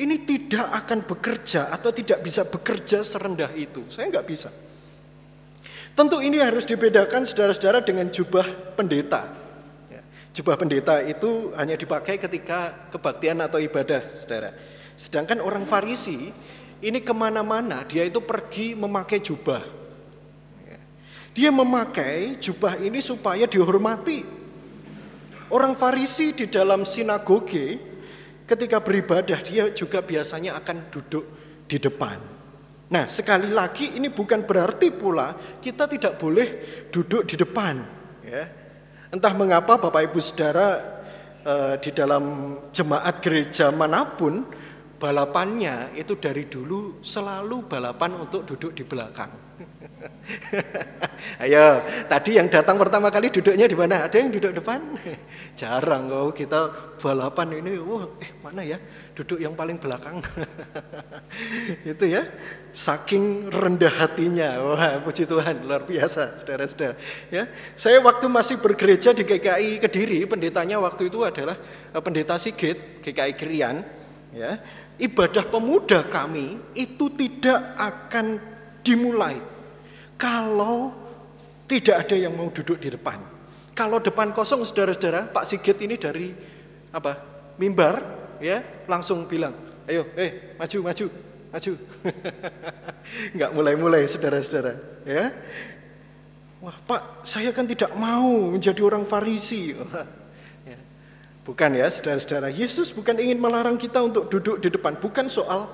ini 0.00 0.24
tidak 0.24 0.72
akan 0.72 1.04
bekerja 1.04 1.68
atau 1.68 1.92
tidak 1.92 2.24
bisa 2.24 2.48
bekerja 2.48 3.04
serendah 3.04 3.52
itu. 3.52 3.84
Saya 3.92 4.08
nggak 4.08 4.24
bisa. 4.24 4.48
Tentu 5.92 6.24
ini 6.24 6.40
harus 6.40 6.64
dibedakan 6.64 7.28
saudara-saudara 7.28 7.84
dengan 7.84 8.08
jubah 8.08 8.48
pendeta. 8.72 9.28
Ya, 9.92 10.00
jubah 10.32 10.56
pendeta 10.56 11.04
itu 11.04 11.52
hanya 11.52 11.76
dipakai 11.76 12.16
ketika 12.16 12.88
kebaktian 12.88 13.36
atau 13.44 13.60
ibadah, 13.60 14.08
saudara. 14.08 14.56
Sedangkan 14.96 15.44
orang 15.44 15.68
Farisi 15.68 16.32
ini 16.80 16.98
ke 17.04 17.12
mana-mana 17.12 17.84
dia 17.84 18.08
itu 18.08 18.24
pergi 18.24 18.72
memakai 18.72 19.20
jubah. 19.20 19.60
Ya. 20.64 20.80
Dia 21.36 21.50
memakai 21.52 22.40
jubah 22.40 22.80
ini 22.80 23.04
supaya 23.04 23.44
dihormati. 23.44 24.24
Orang 25.52 25.76
Farisi 25.76 26.32
di 26.32 26.48
dalam 26.48 26.88
sinagoge 26.88 27.76
ketika 28.48 28.80
beribadah 28.80 29.44
dia 29.44 29.68
juga 29.76 30.00
biasanya 30.00 30.56
akan 30.56 30.88
duduk 30.88 31.24
di 31.68 31.76
depan. 31.76 32.31
Nah, 32.92 33.08
sekali 33.08 33.48
lagi 33.48 33.96
ini 33.96 34.12
bukan 34.12 34.44
berarti 34.44 34.92
pula 34.92 35.32
kita 35.64 35.88
tidak 35.88 36.20
boleh 36.20 36.48
duduk 36.92 37.24
di 37.24 37.40
depan, 37.40 37.80
ya. 38.20 38.44
Entah 39.08 39.32
mengapa 39.32 39.80
Bapak 39.80 40.12
Ibu 40.12 40.20
Saudara 40.20 40.68
eh, 41.40 41.74
di 41.80 41.88
dalam 41.96 42.56
jemaat 42.68 43.24
gereja 43.24 43.72
mana 43.72 44.04
pun 44.04 44.44
balapannya 45.00 45.96
itu 45.96 46.20
dari 46.20 46.44
dulu 46.44 47.00
selalu 47.00 47.64
balapan 47.64 48.20
untuk 48.20 48.44
duduk 48.44 48.76
di 48.76 48.84
belakang. 48.84 49.32
Ayo, 51.44 51.82
tadi 52.10 52.38
yang 52.38 52.48
datang 52.50 52.76
pertama 52.78 53.08
kali 53.10 53.30
duduknya 53.30 53.66
di 53.66 53.76
mana? 53.76 54.06
Ada 54.06 54.16
yang 54.18 54.30
duduk 54.34 54.52
depan? 54.62 54.80
Jarang 55.60 56.10
kok 56.10 56.34
kita 56.34 56.60
balapan 56.98 57.62
ini. 57.62 57.78
Wah, 57.78 58.06
eh 58.18 58.30
mana 58.42 58.62
ya? 58.66 58.78
Duduk 59.14 59.38
yang 59.38 59.54
paling 59.54 59.78
belakang. 59.78 60.18
Itu 61.92 62.04
ya. 62.08 62.26
Saking 62.72 63.52
rendah 63.52 63.92
hatinya. 63.92 64.58
Wah, 64.64 64.98
puji 65.04 65.28
Tuhan, 65.28 65.66
luar 65.66 65.84
biasa, 65.84 66.40
Saudara-saudara. 66.42 66.96
Ya. 67.28 67.46
Saya 67.78 68.00
waktu 68.02 68.26
masih 68.26 68.58
bergereja 68.58 69.12
di 69.12 69.22
GKI 69.22 69.78
Kediri, 69.82 70.24
pendetanya 70.26 70.80
waktu 70.82 71.12
itu 71.12 71.22
adalah 71.22 71.54
eh, 71.92 72.02
pendeta 72.02 72.38
Sigit, 72.40 73.04
GKI 73.04 73.32
Krian, 73.36 73.84
ya. 74.34 74.58
Ibadah 75.02 75.48
pemuda 75.48 76.06
kami 76.06 76.60
itu 76.78 77.10
tidak 77.16 77.58
akan 77.74 78.38
dimulai 78.84 79.51
kalau 80.22 80.94
tidak 81.66 82.06
ada 82.06 82.14
yang 82.14 82.30
mau 82.38 82.46
duduk 82.54 82.78
di 82.78 82.94
depan. 82.94 83.18
Kalau 83.74 83.98
depan 83.98 84.30
kosong 84.30 84.62
saudara-saudara, 84.62 85.26
Pak 85.34 85.48
Sigit 85.50 85.74
ini 85.82 85.98
dari 85.98 86.30
apa? 86.94 87.18
Mimbar 87.58 87.98
ya, 88.38 88.62
langsung 88.86 89.26
bilang, 89.26 89.56
"Ayo, 89.88 90.06
eh, 90.14 90.54
maju, 90.54 90.78
maju, 90.86 91.06
maju." 91.50 91.72
Enggak 93.34 93.50
mulai-mulai 93.50 94.06
saudara-saudara, 94.06 94.72
ya. 95.02 95.34
Wah, 96.62 96.76
Pak, 96.86 97.26
saya 97.26 97.50
kan 97.50 97.66
tidak 97.66 97.90
mau 97.98 98.54
menjadi 98.54 98.78
orang 98.86 99.02
Farisi. 99.02 99.74
Ya. 100.62 100.78
Bukan 101.42 101.74
ya, 101.74 101.90
saudara-saudara. 101.90 102.46
Yesus 102.54 102.94
bukan 102.94 103.18
ingin 103.18 103.42
melarang 103.42 103.74
kita 103.74 103.98
untuk 103.98 104.30
duduk 104.30 104.62
di 104.62 104.70
depan, 104.70 104.94
bukan 104.94 105.26
soal 105.26 105.66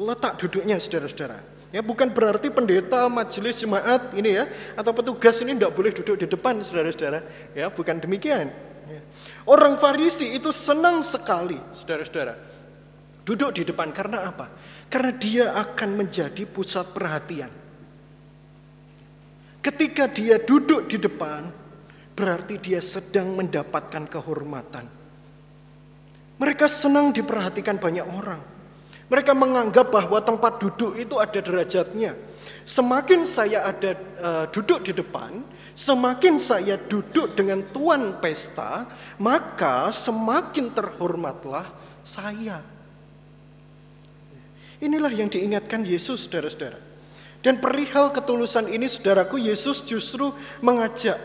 letak 0.00 0.40
duduknya, 0.40 0.80
saudara-saudara. 0.80 1.53
Ya, 1.74 1.82
bukan 1.82 2.06
berarti 2.06 2.54
pendeta, 2.54 3.10
majelis, 3.10 3.58
jemaat 3.58 4.14
ini 4.14 4.38
ya, 4.38 4.46
atau 4.78 4.94
petugas 4.94 5.42
ini 5.42 5.58
tidak 5.58 5.74
boleh 5.74 5.90
duduk 5.90 6.22
di 6.22 6.30
depan, 6.30 6.62
saudara-saudara. 6.62 7.26
Ya, 7.50 7.66
bukan 7.66 7.98
demikian. 7.98 8.54
Ya. 8.86 9.02
Orang 9.42 9.82
Farisi 9.82 10.38
itu 10.38 10.54
senang 10.54 11.02
sekali, 11.02 11.58
saudara-saudara, 11.74 12.38
duduk 13.26 13.58
di 13.58 13.66
depan 13.66 13.90
karena 13.90 14.22
apa? 14.22 14.54
Karena 14.86 15.18
dia 15.18 15.50
akan 15.50 15.98
menjadi 15.98 16.46
pusat 16.46 16.94
perhatian. 16.94 17.50
Ketika 19.58 20.06
dia 20.06 20.38
duduk 20.38 20.86
di 20.86 20.94
depan, 20.94 21.50
berarti 22.14 22.54
dia 22.62 22.78
sedang 22.78 23.34
mendapatkan 23.34 24.06
kehormatan. 24.06 24.86
Mereka 26.38 26.70
senang 26.70 27.10
diperhatikan 27.10 27.82
banyak 27.82 28.06
orang. 28.06 28.53
Mereka 29.14 29.30
menganggap 29.30 29.94
bahwa 29.94 30.18
tempat 30.18 30.58
duduk 30.58 30.98
itu 30.98 31.22
ada 31.22 31.38
derajatnya. 31.38 32.18
Semakin 32.66 33.22
saya 33.22 33.62
ada 33.62 33.94
uh, 34.18 34.44
duduk 34.50 34.82
di 34.82 34.90
depan, 34.90 35.38
semakin 35.70 36.34
saya 36.42 36.74
duduk 36.74 37.38
dengan 37.38 37.62
tuan 37.70 38.18
pesta, 38.18 38.90
maka 39.22 39.94
semakin 39.94 40.66
terhormatlah 40.74 41.62
saya. 42.02 42.58
Inilah 44.82 45.14
yang 45.14 45.30
diingatkan 45.30 45.86
Yesus, 45.86 46.26
saudara-saudara. 46.26 46.82
Dan 47.38 47.62
perihal 47.62 48.10
ketulusan 48.10 48.66
ini, 48.66 48.90
saudaraku, 48.90 49.38
Yesus 49.38 49.86
justru 49.86 50.34
mengajak 50.58 51.22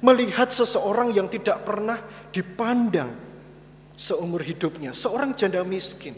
melihat 0.00 0.48
seseorang 0.48 1.12
yang 1.12 1.28
tidak 1.28 1.68
pernah 1.68 2.00
dipandang 2.32 3.12
seumur 3.92 4.40
hidupnya, 4.40 4.96
seorang 4.96 5.36
janda 5.36 5.60
miskin. 5.68 6.16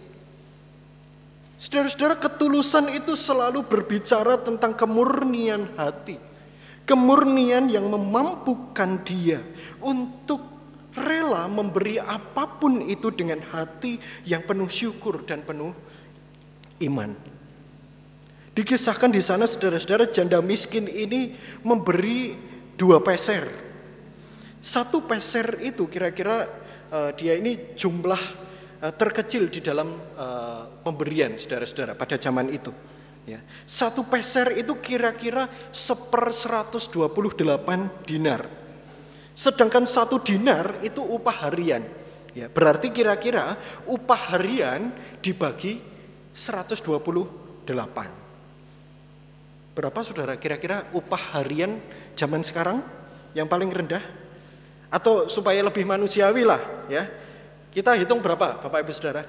Saudara-saudara, 1.59 2.15
ketulusan 2.15 2.87
itu 2.95 3.19
selalu 3.19 3.67
berbicara 3.67 4.39
tentang 4.39 4.79
kemurnian 4.79 5.75
hati. 5.75 6.15
Kemurnian 6.87 7.67
yang 7.67 7.91
memampukan 7.91 9.03
dia 9.03 9.43
untuk 9.83 10.39
rela 10.95 11.51
memberi 11.51 11.99
apa 11.99 12.47
pun 12.47 12.79
itu 12.81 13.11
dengan 13.11 13.43
hati 13.51 13.99
yang 14.23 14.47
penuh 14.47 14.71
syukur 14.71 15.27
dan 15.27 15.43
penuh 15.43 15.75
iman. 16.79 17.13
Dikisahkan 18.55 19.11
di 19.11 19.23
sana 19.23 19.47
saudara-saudara 19.47 20.07
janda 20.11 20.39
miskin 20.39 20.87
ini 20.87 21.35
memberi 21.67 22.39
dua 22.79 23.03
peser. 23.03 23.51
Satu 24.63 25.03
peser 25.07 25.59
itu 25.63 25.87
kira-kira 25.91 26.47
uh, 26.91 27.11
dia 27.15 27.39
ini 27.39 27.75
jumlah 27.79 28.48
Eh, 28.79 28.95
terkecil 28.95 29.51
di 29.51 29.59
dalam 29.59 29.91
uh, 30.15 30.63
pemberian 30.87 31.35
saudara-saudara 31.35 31.99
pada 31.99 32.15
zaman 32.15 32.47
itu. 32.47 32.71
Ya. 33.27 33.43
Satu 33.67 34.07
peser 34.07 34.55
itu 34.55 34.79
kira-kira 34.79 35.51
seper 35.75 36.31
128 36.31 36.87
dinar. 38.07 38.47
Sedangkan 39.35 39.83
satu 39.83 40.23
dinar 40.23 40.79
itu 40.87 41.03
upah 41.03 41.51
harian. 41.51 41.83
Ya, 42.39 42.47
berarti 42.47 42.95
kira-kira 42.95 43.59
upah 43.83 44.39
harian 44.39 44.95
dibagi 45.19 45.83
128. 46.31 47.67
Berapa 49.75 50.01
saudara 50.07 50.39
kira-kira 50.39 50.87
upah 50.95 51.35
harian 51.35 51.83
zaman 52.15 52.47
sekarang 52.47 52.79
yang 53.35 53.51
paling 53.51 53.75
rendah? 53.75 54.07
Atau 54.87 55.27
supaya 55.27 55.67
lebih 55.67 55.83
manusiawi 55.83 56.47
lah 56.47 56.63
ya 56.87 57.27
kita 57.73 57.95
hitung 57.97 58.25
berapa 58.25 58.59
Bapak 58.65 58.81
Ibu 58.85 58.93
Saudara? 58.93 59.23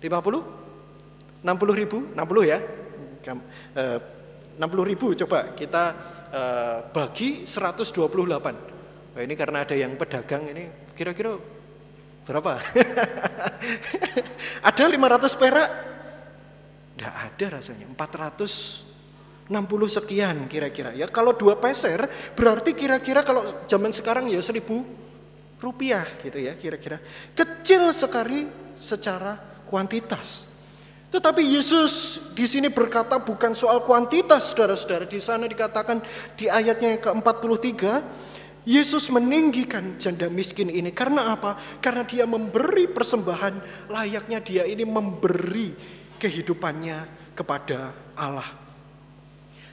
50? 0.00 1.44
60 1.44 1.80
ribu? 1.80 1.98
60 2.12 2.52
ya? 2.52 2.58
60 3.24 4.60
eh, 4.60 4.84
ribu 4.84 5.12
coba 5.24 5.52
kita 5.56 5.84
eh, 6.32 6.78
bagi 6.92 7.44
128. 7.44 8.80
Nah, 9.10 9.22
ini 9.26 9.34
karena 9.34 9.66
ada 9.66 9.74
yang 9.74 9.96
pedagang 9.98 10.48
ini 10.52 10.92
kira-kira 10.94 11.36
berapa? 12.24 12.60
ada 14.68 14.82
500 14.86 15.40
perak? 15.40 15.70
Tidak 16.94 17.14
ada 17.16 17.46
rasanya, 17.56 17.88
460 17.96 19.48
sekian 19.88 20.44
kira-kira. 20.52 20.92
Ya 20.92 21.08
kalau 21.08 21.32
dua 21.32 21.56
peser 21.56 22.04
berarti 22.36 22.76
kira-kira 22.76 23.24
kalau 23.24 23.64
zaman 23.64 23.88
sekarang 23.88 24.28
ya 24.28 24.38
1000 24.44 24.99
rupiah 25.60 26.08
gitu 26.24 26.40
ya 26.40 26.56
kira-kira. 26.56 26.98
Kecil 27.36 27.92
sekali 27.92 28.48
secara 28.80 29.36
kuantitas. 29.68 30.48
Tetapi 31.10 31.42
Yesus 31.42 32.22
di 32.32 32.46
sini 32.46 32.70
berkata 32.70 33.18
bukan 33.20 33.52
soal 33.52 33.82
kuantitas 33.82 34.50
saudara-saudara. 34.54 35.04
Di 35.10 35.18
sana 35.18 35.44
dikatakan 35.44 36.00
di 36.38 36.46
ayatnya 36.46 36.96
yang 36.96 37.02
ke-43, 37.02 37.82
Yesus 38.62 39.10
meninggikan 39.10 39.98
janda 39.98 40.30
miskin 40.30 40.70
ini. 40.70 40.94
Karena 40.94 41.34
apa? 41.34 41.58
Karena 41.82 42.06
dia 42.06 42.30
memberi 42.30 42.86
persembahan 42.86 43.88
layaknya 43.90 44.38
dia 44.38 44.62
ini 44.62 44.86
memberi 44.86 45.74
kehidupannya 46.14 47.32
kepada 47.34 47.90
Allah. 48.14 48.46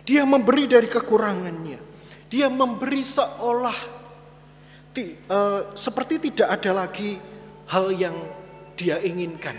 Dia 0.07 0.25
memberi 0.25 0.65
dari 0.65 0.89
kekurangannya. 0.89 1.79
Dia 2.27 2.49
memberi 2.49 3.05
seolah 3.05 3.96
uh, 5.29 5.73
seperti 5.77 6.29
tidak 6.29 6.61
ada 6.61 6.85
lagi 6.85 7.17
hal 7.69 7.91
yang 7.93 8.15
dia 8.77 9.01
inginkan. 9.01 9.57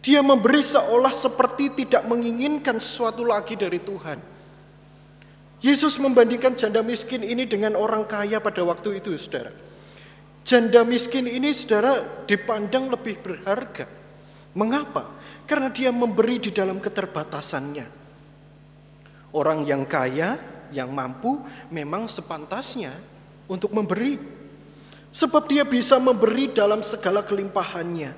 Dia 0.00 0.24
memberi 0.24 0.64
seolah 0.64 1.12
seperti 1.12 1.84
tidak 1.84 2.08
menginginkan 2.08 2.80
sesuatu 2.80 3.20
lagi 3.20 3.52
dari 3.56 3.80
Tuhan. 3.80 4.18
Yesus 5.60 6.00
membandingkan 6.00 6.56
janda 6.56 6.80
miskin 6.80 7.20
ini 7.20 7.44
dengan 7.44 7.76
orang 7.76 8.08
kaya 8.08 8.40
pada 8.40 8.64
waktu 8.64 8.96
itu, 9.04 9.12
saudara. 9.20 9.52
Janda 10.40 10.88
miskin 10.88 11.28
ini, 11.28 11.52
saudara, 11.52 12.24
dipandang 12.24 12.88
lebih 12.88 13.20
berharga. 13.20 13.84
Mengapa? 14.56 15.12
Karena 15.44 15.68
dia 15.68 15.92
memberi 15.92 16.40
di 16.40 16.48
dalam 16.48 16.80
keterbatasannya. 16.80 18.00
Orang 19.36 19.68
yang 19.68 19.84
kaya, 19.84 20.40
yang 20.72 20.88
mampu, 20.96 21.44
memang 21.68 22.08
sepantasnya 22.08 22.96
untuk 23.50 23.74
memberi. 23.74 24.14
Sebab 25.10 25.50
dia 25.50 25.66
bisa 25.66 25.98
memberi 25.98 26.54
dalam 26.54 26.86
segala 26.86 27.26
kelimpahannya. 27.26 28.14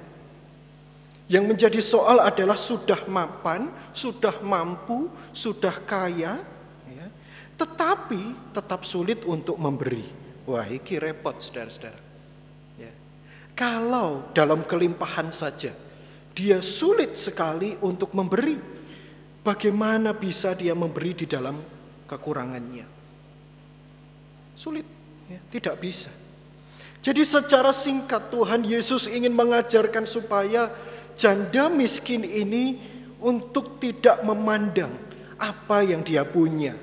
Yang 1.24 1.44
menjadi 1.48 1.80
soal 1.80 2.20
adalah 2.20 2.60
sudah 2.60 3.08
mapan, 3.08 3.72
sudah 3.96 4.44
mampu, 4.44 5.08
sudah 5.32 5.72
kaya, 5.88 6.36
ya, 6.84 7.06
tetapi 7.56 8.52
tetap 8.52 8.84
sulit 8.84 9.24
untuk 9.24 9.56
memberi. 9.56 10.04
Wah, 10.44 10.68
ini 10.68 11.00
repot, 11.00 11.40
saudara-saudara. 11.40 11.96
Ya. 12.76 12.92
Kalau 13.56 14.28
dalam 14.36 14.60
kelimpahan 14.68 15.32
saja, 15.32 15.72
dia 16.36 16.60
sulit 16.60 17.16
sekali 17.16 17.80
untuk 17.80 18.12
memberi. 18.12 18.60
Bagaimana 19.40 20.12
bisa 20.12 20.52
dia 20.52 20.76
memberi 20.76 21.16
di 21.16 21.24
dalam 21.24 21.56
kekurangannya? 22.04 22.86
Sulit, 24.52 24.84
ya, 25.32 25.40
tidak 25.48 25.80
bisa. 25.80 26.12
Jadi 27.02 27.26
secara 27.26 27.74
singkat 27.74 28.30
Tuhan 28.30 28.62
Yesus 28.62 29.10
ingin 29.10 29.34
mengajarkan 29.34 30.06
supaya 30.06 30.70
janda 31.18 31.66
miskin 31.66 32.22
ini 32.22 32.78
untuk 33.18 33.82
tidak 33.82 34.22
memandang 34.22 34.94
apa 35.34 35.82
yang 35.82 36.06
dia 36.06 36.22
punya. 36.22 36.78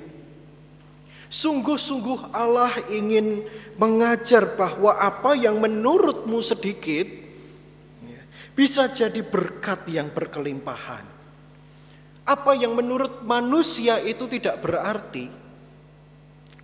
Sungguh-sungguh 1.29 2.33
Allah 2.33 2.73
ingin 2.89 3.45
mengajar 3.77 4.57
bahwa 4.57 4.97
apa 4.97 5.37
yang 5.37 5.61
menurutmu 5.61 6.41
sedikit 6.41 7.05
ya, 8.01 8.21
bisa 8.57 8.89
jadi 8.89 9.21
berkat 9.23 9.87
yang 9.87 10.09
berkelimpahan. 10.09 11.05
Apa 12.27 12.57
yang 12.57 12.75
menurut 12.75 13.23
manusia 13.23 14.01
itu 14.03 14.27
tidak 14.27 14.59
berarti, 14.59 15.31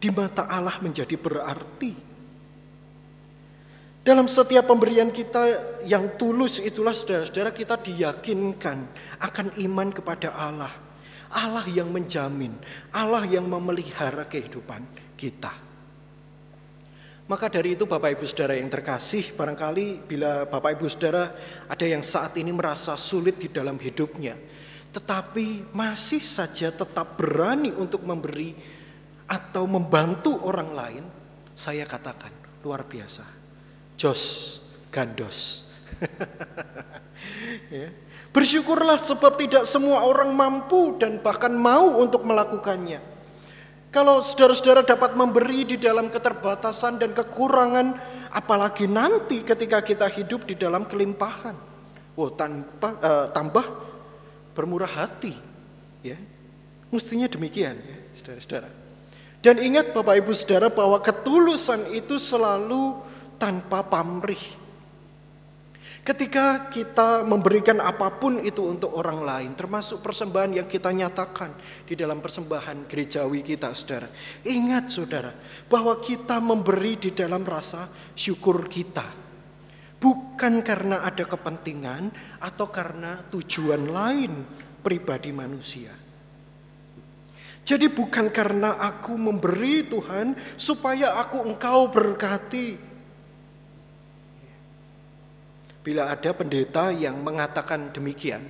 di 0.05 0.13
mata 0.13 0.45
Allah 0.45 0.77
menjadi 0.85 1.17
berarti. 1.17 2.13
Dalam 4.05 4.29
setiap 4.29 4.69
pemberian 4.69 5.09
kita 5.09 5.81
yang 5.81 6.13
tulus 6.13 6.61
itulah 6.61 6.93
saudara-saudara 6.93 7.49
kita 7.49 7.73
diyakinkan 7.81 8.85
akan 9.17 9.47
iman 9.65 9.89
kepada 9.89 10.29
Allah. 10.37 10.69
Allah 11.33 11.65
yang 11.65 11.89
menjamin, 11.89 12.53
Allah 12.93 13.25
yang 13.25 13.49
memelihara 13.49 14.29
kehidupan 14.29 14.85
kita. 15.17 15.49
Maka 17.25 17.49
dari 17.49 17.73
itu 17.73 17.89
Bapak 17.89 18.13
Ibu 18.13 18.29
Saudara 18.29 18.53
yang 18.53 18.69
terkasih, 18.69 19.33
barangkali 19.33 20.05
bila 20.05 20.45
Bapak 20.45 20.77
Ibu 20.77 20.85
Saudara 20.85 21.33
ada 21.65 21.81
yang 21.81 22.05
saat 22.05 22.37
ini 22.37 22.53
merasa 22.53 22.93
sulit 22.93 23.41
di 23.41 23.49
dalam 23.49 23.81
hidupnya, 23.81 24.37
tetapi 24.93 25.73
masih 25.73 26.21
saja 26.21 26.69
tetap 26.69 27.17
berani 27.17 27.73
untuk 27.73 28.05
memberi 28.05 28.53
atau 29.25 29.65
membantu 29.65 30.37
orang 30.45 30.69
lain, 30.73 31.03
saya 31.57 31.83
katakan 31.87 32.31
luar 32.61 32.85
biasa 32.85 33.45
jos 33.95 34.21
gandos. 34.91 35.71
ya. 37.73 37.89
Bersyukurlah 38.35 38.99
sebab 38.99 39.39
tidak 39.39 39.63
semua 39.63 40.03
orang 40.03 40.35
mampu 40.35 40.99
dan 40.99 41.23
bahkan 41.23 41.55
mau 41.55 42.03
untuk 42.03 42.27
melakukannya. 42.27 42.99
Kalau 43.95 44.19
saudara-saudara 44.19 44.83
dapat 44.83 45.15
memberi 45.15 45.63
di 45.63 45.79
dalam 45.79 46.11
keterbatasan 46.11 46.99
dan 46.99 47.15
kekurangan, 47.15 47.95
apalagi 48.35 48.91
nanti 48.91 49.39
ketika 49.39 49.79
kita 49.79 50.11
hidup 50.11 50.43
di 50.43 50.59
dalam 50.59 50.83
kelimpahan. 50.83 51.55
Oh, 52.19 52.31
tanpa 52.31 52.95
uh, 52.99 53.27
tambah 53.31 53.63
bermurah 54.51 54.87
hati, 54.87 55.35
ya. 56.03 56.15
Mestinya 56.91 57.27
demikian, 57.27 57.75
ya, 57.75 57.97
saudara-saudara. 58.19 58.84
Dan 59.45 59.61
ingat 59.61 59.93
Bapak 59.93 60.25
Ibu 60.25 60.33
Saudara 60.33 60.73
bahwa 60.73 60.97
ketulusan 61.05 61.93
itu 61.93 62.17
selalu 62.17 62.97
tanpa 63.37 63.85
pamrih. 63.85 64.41
Ketika 66.01 66.73
kita 66.73 67.21
memberikan 67.21 67.77
apa 67.77 68.09
pun 68.09 68.41
itu 68.41 68.65
untuk 68.65 68.97
orang 68.97 69.21
lain, 69.21 69.51
termasuk 69.53 70.01
persembahan 70.01 70.57
yang 70.57 70.65
kita 70.65 70.89
nyatakan 70.89 71.53
di 71.85 71.93
dalam 71.93 72.25
persembahan 72.25 72.89
gerejawi 72.89 73.45
kita, 73.45 73.69
saudara. 73.77 74.09
Ingat, 74.49 74.89
saudara, 74.89 75.29
bahwa 75.69 75.93
kita 76.01 76.41
memberi 76.41 76.97
di 76.97 77.13
dalam 77.13 77.45
rasa 77.45 77.85
syukur 78.17 78.65
kita, 78.65 79.05
bukan 80.01 80.65
karena 80.65 81.05
ada 81.05 81.25
kepentingan 81.25 82.09
atau 82.41 82.65
karena 82.73 83.21
tujuan 83.29 83.93
lain 83.93 84.45
pribadi 84.81 85.29
manusia. 85.29 86.04
Jadi, 87.65 87.89
bukan 87.89 88.29
karena 88.29 88.77
aku 88.77 89.17
memberi 89.17 89.81
Tuhan 89.89 90.37
supaya 90.53 91.17
aku 91.17 91.41
engkau 91.41 91.89
berkati, 91.89 92.95
Bila 95.85 96.09
ada 96.09 96.33
pendeta 96.33 96.89
yang 96.89 97.21
mengatakan 97.21 97.93
demikian, 97.93 98.41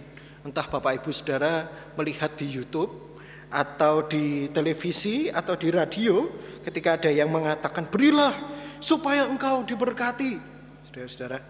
entah 0.47 0.63
Bapak 0.71 1.03
Ibu 1.03 1.11
Saudara 1.11 1.67
melihat 1.99 2.31
di 2.39 2.47
YouTube 2.47 3.19
atau 3.51 4.07
di 4.07 4.47
televisi 4.55 5.27
atau 5.27 5.59
di 5.59 5.67
radio, 5.67 6.31
ketika 6.63 6.95
ada 6.95 7.11
yang 7.11 7.27
mengatakan 7.27 7.91
berilah 7.91 8.31
supaya 8.79 9.27
engkau 9.27 9.67
diberkati. 9.67 10.39
Saudara-saudara, 10.87 11.43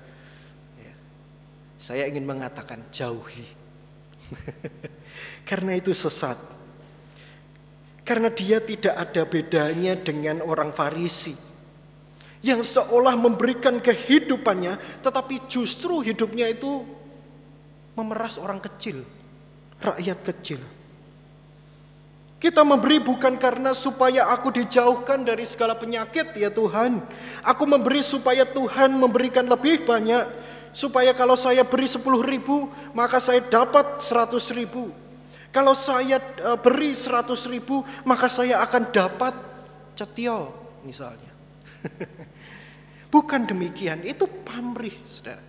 ya, 0.81 0.93
saya 1.77 2.09
ingin 2.09 2.25
mengatakan 2.25 2.81
jauhi. 2.89 3.45
Karena 5.49 5.77
itu 5.77 5.93
sesat. 5.93 6.41
Karena 8.05 8.29
dia 8.29 8.61
tidak 8.61 8.93
ada 8.93 9.25
bedanya 9.25 9.97
dengan 9.97 10.45
orang 10.45 10.69
Farisi 10.69 11.33
yang 12.45 12.61
seolah 12.61 13.17
memberikan 13.17 13.81
kehidupannya, 13.81 15.01
tetapi 15.01 15.49
justru 15.49 16.05
hidupnya 16.05 16.45
itu 16.53 16.85
memeras 17.97 18.37
orang 18.37 18.61
kecil, 18.61 19.01
rakyat 19.81 20.21
kecil. 20.21 20.61
Kita 22.37 22.61
memberi 22.61 23.01
bukan 23.01 23.41
karena 23.41 23.73
supaya 23.73 24.29
aku 24.29 24.53
dijauhkan 24.53 25.25
dari 25.25 25.49
segala 25.49 25.73
penyakit 25.73 26.37
ya 26.37 26.53
Tuhan. 26.53 27.01
Aku 27.41 27.65
memberi 27.65 28.05
supaya 28.05 28.45
Tuhan 28.45 28.93
memberikan 28.93 29.49
lebih 29.49 29.81
banyak. 29.81 30.45
Supaya 30.69 31.15
kalau 31.15 31.39
saya 31.39 31.65
beri 31.65 31.89
10 31.89 32.03
ribu 32.21 32.69
maka 32.93 33.17
saya 33.17 33.41
dapat 33.41 34.03
100 34.03 34.37
ribu. 34.53 34.93
Kalau 35.55 35.71
saya 35.71 36.19
e, 36.19 36.51
beri 36.59 36.91
100 36.91 37.31
ribu 37.47 37.79
maka 38.03 38.27
saya 38.27 38.59
akan 38.59 38.91
dapat 38.91 39.31
cetio 39.95 40.51
misalnya. 40.83 41.31
Bukan 43.15 43.47
demikian, 43.47 44.03
itu 44.03 44.27
pamrih, 44.27 44.91
saudara. 45.07 45.39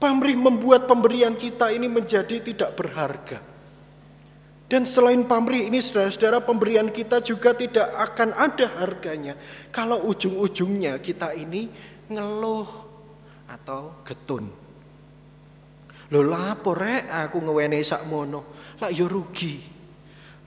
Pamrih 0.00 0.32
membuat 0.32 0.88
pemberian 0.88 1.36
kita 1.36 1.68
ini 1.68 1.84
menjadi 1.84 2.40
tidak 2.40 2.72
berharga. 2.72 3.44
Dan 4.70 4.88
selain 4.88 5.26
pamrih 5.28 5.68
ini 5.68 5.82
saudara-saudara 5.82 6.40
pemberian 6.40 6.88
kita 6.88 7.20
juga 7.20 7.52
tidak 7.52 7.90
akan 7.90 8.32
ada 8.32 8.66
harganya. 8.80 9.36
Kalau 9.68 10.08
ujung-ujungnya 10.08 10.96
kita 11.04 11.36
ini 11.36 11.68
ngeluh 12.08 12.70
atau 13.50 14.00
getun. 14.06 14.59
Lho 16.10 16.20
lapor 16.26 16.82
rek 16.82 17.06
aku 17.06 17.38
ngewene 17.38 17.78
mono, 18.10 18.40
Lah 18.82 18.90
ya 18.90 19.06
rugi. 19.06 19.62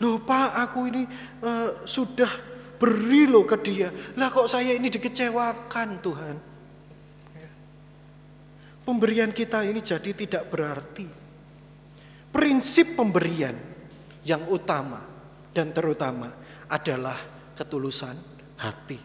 Lho 0.03 0.19
Pak 0.19 0.49
aku 0.59 0.79
ini 0.91 1.07
uh, 1.43 1.87
sudah 1.87 2.53
Beri 2.83 3.31
lo 3.31 3.47
ke 3.47 3.55
dia. 3.63 3.87
Lah 4.19 4.27
kok 4.27 4.51
saya 4.51 4.75
ini 4.75 4.91
dikecewakan 4.91 5.89
Tuhan. 6.03 6.35
Pemberian 8.83 9.31
kita 9.31 9.63
ini 9.63 9.79
jadi 9.79 10.11
tidak 10.11 10.51
berarti. 10.51 11.07
Prinsip 12.27 12.99
pemberian 12.99 13.55
yang 14.27 14.51
utama 14.51 14.99
dan 15.55 15.71
terutama 15.71 16.27
adalah 16.67 17.15
ketulusan 17.55 18.19
hati. 18.59 18.99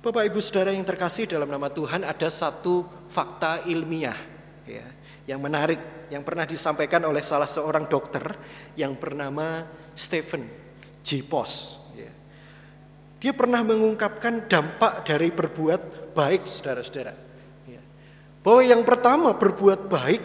Bapak 0.00 0.32
Ibu 0.32 0.40
Saudara 0.40 0.72
yang 0.72 0.86
terkasih 0.88 1.28
dalam 1.28 1.52
nama 1.52 1.68
Tuhan 1.68 2.08
ada 2.08 2.32
satu 2.32 2.88
fakta 3.12 3.68
ilmiah 3.68 4.35
ya, 4.66 4.86
yang 5.26 5.40
menarik 5.40 6.10
yang 6.12 6.22
pernah 6.22 6.46
disampaikan 6.46 7.02
oleh 7.06 7.22
salah 7.22 7.50
seorang 7.50 7.86
dokter 7.90 8.22
yang 8.78 8.94
bernama 8.94 9.66
Stephen 9.94 10.46
Jipos. 11.02 11.82
Ya. 11.94 12.12
Dia 13.22 13.32
pernah 13.32 13.62
mengungkapkan 13.66 14.46
dampak 14.46 15.06
dari 15.06 15.30
berbuat 15.34 16.14
baik, 16.14 16.46
saudara-saudara. 16.46 17.14
Ya. 17.66 17.82
Bahwa 18.42 18.62
yang 18.62 18.82
pertama 18.86 19.34
berbuat 19.34 19.90
baik 19.90 20.22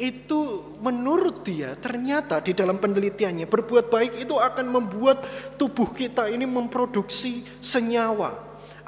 itu 0.00 0.72
menurut 0.80 1.44
dia 1.44 1.76
ternyata 1.76 2.40
di 2.40 2.56
dalam 2.56 2.80
penelitiannya 2.80 3.44
berbuat 3.44 3.92
baik 3.92 4.24
itu 4.24 4.32
akan 4.32 4.66
membuat 4.72 5.20
tubuh 5.60 5.92
kita 5.92 6.32
ini 6.32 6.48
memproduksi 6.48 7.44
senyawa 7.60 8.32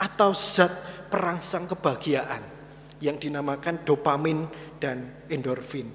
atau 0.00 0.32
zat 0.32 0.72
perangsang 1.12 1.68
kebahagiaan 1.68 2.51
yang 3.02 3.18
dinamakan 3.18 3.82
dopamin 3.82 4.46
dan 4.78 5.26
endorfin. 5.26 5.90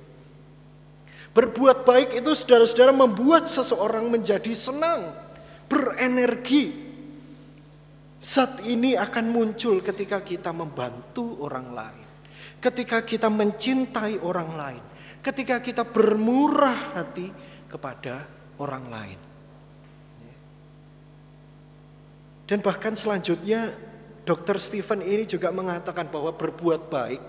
Berbuat 1.32 1.88
baik 1.88 2.20
itu 2.20 2.36
saudara-saudara 2.36 2.92
membuat 2.92 3.48
seseorang 3.48 4.12
menjadi 4.12 4.52
senang, 4.52 5.16
berenergi. 5.72 6.86
Zat 8.18 8.66
ini 8.68 8.98
akan 8.98 9.30
muncul 9.30 9.80
ketika 9.80 10.20
kita 10.26 10.52
membantu 10.52 11.38
orang 11.40 11.72
lain, 11.72 12.08
ketika 12.60 13.06
kita 13.06 13.30
mencintai 13.30 14.20
orang 14.20 14.50
lain, 14.58 14.84
ketika 15.22 15.62
kita 15.62 15.86
bermurah 15.86 16.98
hati 16.98 17.30
kepada 17.70 18.26
orang 18.58 18.86
lain. 18.90 19.20
Dan 22.48 22.64
bahkan 22.64 22.96
selanjutnya 22.96 23.76
Dr. 24.28 24.60
Stephen 24.60 25.00
ini 25.00 25.24
juga 25.24 25.48
mengatakan 25.56 26.12
bahwa 26.12 26.36
berbuat 26.36 26.92
baik 26.92 27.22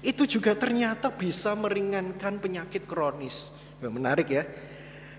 itu 0.00 0.24
juga 0.24 0.56
ternyata 0.56 1.12
bisa 1.12 1.52
meringankan 1.52 2.40
penyakit 2.40 2.88
kronis. 2.88 3.60
Menarik 3.84 4.28
ya. 4.32 4.48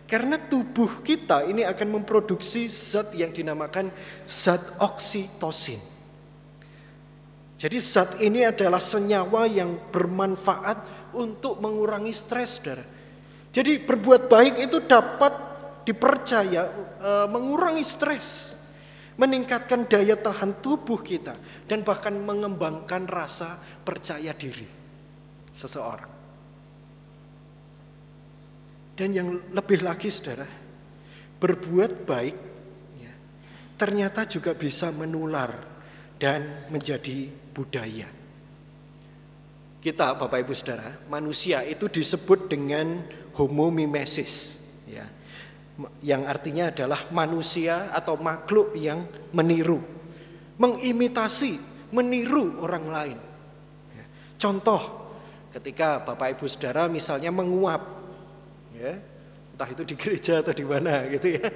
Karena 0.03 0.35
tubuh 0.35 1.05
kita 1.05 1.47
ini 1.47 1.63
akan 1.63 2.01
memproduksi 2.01 2.67
zat 2.67 3.15
yang 3.15 3.31
dinamakan 3.31 3.93
zat 4.27 4.59
oksitosin. 4.81 5.79
Jadi 7.55 7.77
zat 7.79 8.19
ini 8.19 8.43
adalah 8.43 8.83
senyawa 8.83 9.47
yang 9.47 9.79
bermanfaat 9.87 11.11
untuk 11.15 11.63
mengurangi 11.63 12.11
stres, 12.11 12.59
saudara. 12.59 12.83
Jadi 13.55 13.79
berbuat 13.79 14.27
baik 14.27 14.67
itu 14.67 14.83
dapat 14.83 15.31
dipercaya 15.87 16.67
e, 16.99 17.11
mengurangi 17.31 17.85
stres, 17.87 18.59
meningkatkan 19.19 19.85
daya 19.85 20.17
tahan 20.17 20.59
tubuh 20.63 21.01
kita, 21.01 21.37
dan 21.69 21.85
bahkan 21.85 22.13
mengembangkan 22.17 23.05
rasa 23.05 23.59
percaya 23.85 24.33
diri 24.33 24.65
seseorang. 25.53 26.11
Dan 28.93 29.09
yang 29.13 29.29
lebih 29.53 29.81
lagi, 29.81 30.13
saudara, 30.13 30.45
berbuat 31.41 32.05
baik 32.05 32.37
ya, 33.01 33.13
ternyata 33.77 34.29
juga 34.29 34.53
bisa 34.53 34.93
menular 34.93 35.49
dan 36.21 36.69
menjadi 36.69 37.29
budaya 37.53 38.23
kita 39.83 40.15
Bapak 40.15 40.47
Ibu 40.47 40.55
Saudara, 40.55 40.95
manusia 41.11 41.59
itu 41.67 41.91
disebut 41.91 42.47
dengan 42.47 43.03
homo 43.35 43.67
mimesis 43.67 44.55
ya. 44.87 45.03
Yang 46.05 46.21
artinya 46.29 46.69
adalah 46.69 47.09
manusia 47.09 47.89
atau 47.89 48.13
makhluk 48.13 48.77
yang 48.77 49.09
meniru, 49.33 49.81
mengimitasi, 50.61 51.57
meniru 51.89 52.61
orang 52.61 52.85
lain. 52.93 53.17
Ya. 53.97 54.05
Contoh, 54.37 55.09
ketika 55.49 56.05
Bapak 56.05 56.37
Ibu 56.37 56.45
Saudara 56.45 56.85
misalnya 56.85 57.33
menguap 57.33 57.81
ya, 58.77 59.01
entah 59.53 59.69
itu 59.73 59.81
di 59.81 59.97
gereja 59.97 60.45
atau 60.45 60.53
di 60.53 60.61
mana 60.61 61.09
gitu 61.09 61.41
ya. 61.41 61.49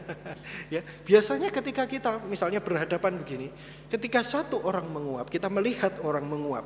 ya, 0.78 0.80
biasanya 1.04 1.52
ketika 1.52 1.84
kita 1.84 2.24
misalnya 2.24 2.64
berhadapan 2.64 3.20
begini, 3.20 3.52
ketika 3.92 4.24
satu 4.24 4.64
orang 4.64 4.88
menguap, 4.88 5.28
kita 5.28 5.52
melihat 5.52 6.00
orang 6.00 6.24
menguap, 6.24 6.64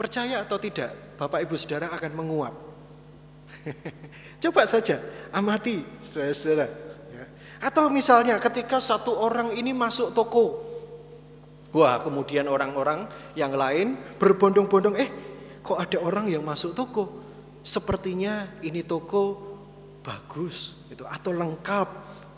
Percaya 0.00 0.40
atau 0.40 0.56
tidak, 0.56 0.96
Bapak 1.20 1.44
Ibu 1.44 1.60
Saudara 1.60 1.92
akan 1.92 2.16
menguap. 2.16 2.56
Coba 4.42 4.64
saja 4.64 5.00
amati 5.30 5.84
saudara-saudara. 6.04 6.66
Ya. 7.12 7.24
Atau 7.60 7.92
misalnya 7.92 8.40
ketika 8.40 8.80
satu 8.80 9.14
orang 9.14 9.52
ini 9.54 9.70
masuk 9.70 10.12
toko. 10.16 10.66
Wah 11.70 12.02
kemudian 12.02 12.50
orang-orang 12.50 13.06
yang 13.38 13.54
lain 13.54 13.94
berbondong-bondong. 14.18 14.96
Eh 14.98 15.10
kok 15.62 15.78
ada 15.78 15.98
orang 16.02 16.26
yang 16.26 16.42
masuk 16.42 16.74
toko? 16.74 17.22
Sepertinya 17.62 18.48
ini 18.64 18.82
toko 18.82 19.50
bagus 20.00 20.74
gitu 20.88 21.04
atau 21.06 21.30
lengkap 21.30 21.88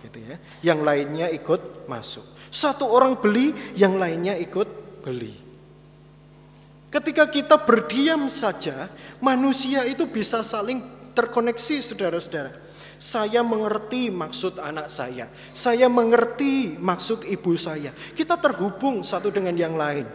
gitu 0.04 0.18
ya. 0.20 0.36
Yang 0.60 0.80
lainnya 0.82 1.26
ikut 1.30 1.86
masuk. 1.86 2.26
Satu 2.52 2.84
orang 2.84 3.16
beli, 3.16 3.56
yang 3.78 3.96
lainnya 3.96 4.36
ikut 4.36 5.00
beli. 5.00 5.32
Ketika 6.92 7.24
kita 7.24 7.56
berdiam 7.56 8.28
saja, 8.28 8.92
manusia 9.16 9.88
itu 9.88 10.04
bisa 10.04 10.44
saling 10.44 10.84
terkoneksi 11.12 11.76
saudara-saudara. 11.80 12.52
Saya 13.02 13.42
mengerti 13.42 14.14
maksud 14.14 14.62
anak 14.62 14.86
saya. 14.86 15.26
Saya 15.52 15.90
mengerti 15.90 16.78
maksud 16.78 17.26
ibu 17.26 17.58
saya. 17.58 17.90
Kita 17.90 18.38
terhubung 18.38 19.02
satu 19.02 19.28
dengan 19.34 19.58
yang 19.58 19.74
lain. 19.74 20.06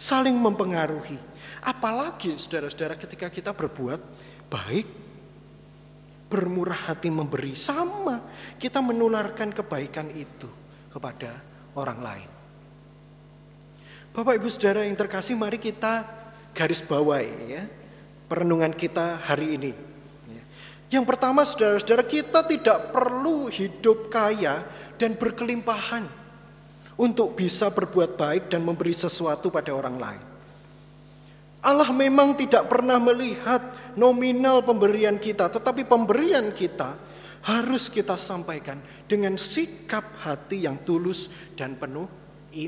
Saling 0.00 0.34
mempengaruhi. 0.34 1.20
Apalagi 1.60 2.34
saudara-saudara 2.40 2.96
ketika 2.96 3.28
kita 3.28 3.52
berbuat 3.52 4.00
baik. 4.48 4.88
Bermurah 6.32 6.88
hati 6.88 7.12
memberi. 7.12 7.52
Sama. 7.52 8.24
Kita 8.56 8.80
menularkan 8.80 9.52
kebaikan 9.52 10.08
itu 10.16 10.48
kepada 10.88 11.36
orang 11.76 12.00
lain. 12.00 12.30
Bapak 14.12 14.40
Ibu 14.40 14.48
Saudara 14.48 14.84
yang 14.84 14.96
terkasih, 14.96 15.36
mari 15.36 15.56
kita 15.56 16.04
garis 16.52 16.84
bawahi 16.84 17.32
ya 17.48 17.64
perenungan 18.32 18.72
kita 18.72 19.20
hari 19.20 19.60
ini. 19.60 19.91
Ya. 20.92 21.00
Yang 21.00 21.08
pertama 21.08 21.40
saudara-saudara 21.48 22.04
kita 22.04 22.44
tidak 22.44 22.92
perlu 22.92 23.48
hidup 23.48 24.12
kaya 24.12 24.60
dan 25.00 25.16
berkelimpahan 25.16 26.04
untuk 27.00 27.32
bisa 27.32 27.72
berbuat 27.72 28.20
baik 28.20 28.52
dan 28.52 28.60
memberi 28.60 28.92
sesuatu 28.92 29.48
pada 29.48 29.72
orang 29.72 29.96
lain. 29.96 30.24
Allah 31.64 31.88
memang 31.94 32.36
tidak 32.36 32.68
pernah 32.68 33.00
melihat 33.00 33.62
nominal 33.96 34.60
pemberian 34.60 35.16
kita, 35.16 35.48
tetapi 35.48 35.88
pemberian 35.88 36.52
kita 36.52 36.98
harus 37.42 37.88
kita 37.88 38.18
sampaikan 38.20 38.82
dengan 39.08 39.38
sikap 39.40 40.20
hati 40.20 40.66
yang 40.68 40.76
tulus 40.84 41.32
dan 41.56 41.78
penuh 41.78 42.10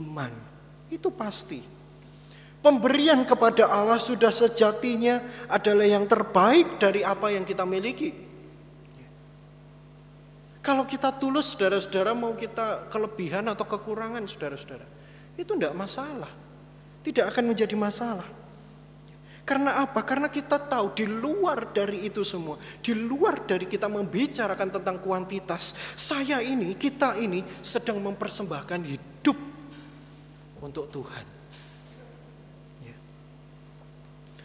iman. 0.01 0.33
Itu 0.89 1.13
pasti. 1.13 1.74
Pemberian 2.65 3.29
kepada 3.29 3.69
Allah 3.69 4.01
sudah 4.01 4.33
sejatinya 4.33 5.21
adalah 5.53 5.85
yang 5.85 6.09
terbaik 6.09 6.81
dari 6.81 7.05
apa 7.05 7.29
yang 7.29 7.45
kita 7.45 7.69
miliki. 7.69 8.17
Kalau 10.65 10.89
kita 10.89 11.13
tulus, 11.13 11.53
saudara-saudara, 11.53 12.17
mau 12.17 12.33
kita 12.33 12.89
kelebihan 12.89 13.45
atau 13.53 13.69
kekurangan, 13.69 14.25
saudara-saudara, 14.25 14.89
itu 15.37 15.53
tidak 15.53 15.77
masalah. 15.77 16.33
Tidak 17.05 17.29
akan 17.29 17.53
menjadi 17.53 17.77
masalah. 17.77 18.25
Karena 19.45 19.85
apa? 19.85 20.01
Karena 20.01 20.33
kita 20.33 20.57
tahu 20.57 20.97
di 20.97 21.05
luar 21.05 21.69
dari 21.69 22.09
itu 22.09 22.25
semua, 22.25 22.57
di 22.81 22.97
luar 22.97 23.45
dari 23.45 23.69
kita 23.69 23.93
membicarakan 23.93 24.81
tentang 24.81 24.97
kuantitas, 25.05 25.77
saya 26.01 26.41
ini, 26.41 26.73
kita 26.81 27.21
ini 27.21 27.45
sedang 27.61 28.01
mempersembahkan 28.01 28.81
hidup 28.89 29.37
untuk 30.65 30.89
Tuhan. 30.89 31.25
Ya. 32.89 32.97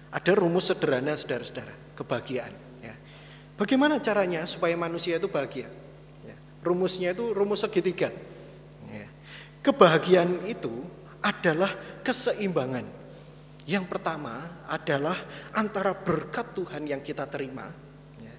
Ada 0.10 0.34
rumus 0.34 0.74
sederhana 0.74 1.14
saudara-saudara, 1.14 1.74
kebahagiaan. 1.94 2.54
Ya. 2.82 2.98
Bagaimana 3.54 4.02
caranya 4.02 4.42
supaya 4.50 4.74
manusia 4.74 5.22
itu 5.22 5.30
bahagia? 5.30 5.70
Ya. 6.26 6.38
Rumusnya 6.66 7.14
itu 7.14 7.30
rumus 7.30 7.62
segitiga. 7.62 8.10
Ya. 8.90 9.06
Kebahagiaan 9.62 10.50
itu 10.50 10.82
adalah 11.22 12.02
keseimbangan. 12.02 12.86
Yang 13.70 13.86
pertama 13.86 14.66
adalah 14.66 15.14
antara 15.54 15.94
berkat 15.94 16.58
Tuhan 16.58 16.90
yang 16.90 17.06
kita 17.06 17.30
terima, 17.30 17.70
ya. 18.18 18.34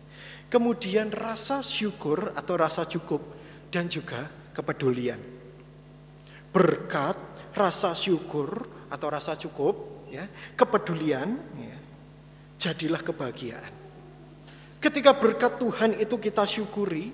kemudian 0.50 1.06
rasa 1.14 1.62
syukur 1.62 2.34
atau 2.34 2.58
rasa 2.58 2.82
cukup, 2.82 3.22
dan 3.70 3.86
juga 3.86 4.26
kepedulian. 4.50 5.22
Berkat 6.50 7.14
rasa 7.54 7.94
syukur 7.94 8.66
atau 8.90 9.06
rasa 9.06 9.38
cukup, 9.38 9.99
ya, 10.10 10.24
kepedulian, 10.58 11.38
ya, 11.56 11.78
jadilah 12.60 13.00
kebahagiaan. 13.00 13.72
Ketika 14.80 15.12
berkat 15.16 15.60
Tuhan 15.60 15.96
itu 15.96 16.16
kita 16.18 16.44
syukuri 16.44 17.12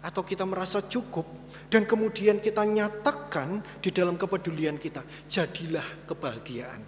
atau 0.00 0.22
kita 0.24 0.42
merasa 0.44 0.82
cukup 0.82 1.26
dan 1.70 1.86
kemudian 1.86 2.42
kita 2.42 2.66
nyatakan 2.66 3.62
di 3.78 3.90
dalam 3.94 4.18
kepedulian 4.18 4.76
kita, 4.76 5.02
jadilah 5.30 6.06
kebahagiaan. 6.06 6.82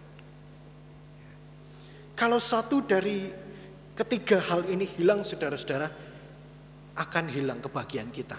Kalau 2.13 2.39
satu 2.43 2.85
dari 2.85 3.31
ketiga 3.97 4.43
hal 4.43 4.69
ini 4.69 4.85
hilang 4.85 5.23
saudara-saudara, 5.23 5.89
akan 6.93 7.25
hilang 7.33 7.61
kebahagiaan 7.63 8.13
kita. 8.13 8.37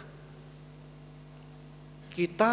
Kita 2.14 2.52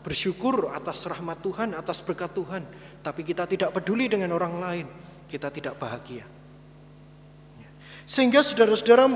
bersyukur 0.00 0.72
atas 0.72 1.04
rahmat 1.04 1.40
Tuhan, 1.44 1.76
atas 1.76 2.00
berkat 2.00 2.32
Tuhan, 2.32 2.64
tapi 3.04 3.20
kita 3.20 3.44
tidak 3.44 3.68
peduli 3.76 4.08
dengan 4.08 4.32
orang 4.32 4.56
lain, 4.56 4.86
kita 5.28 5.52
tidak 5.52 5.76
bahagia. 5.76 6.24
Sehingga 8.08 8.40
saudara-saudara 8.40 9.12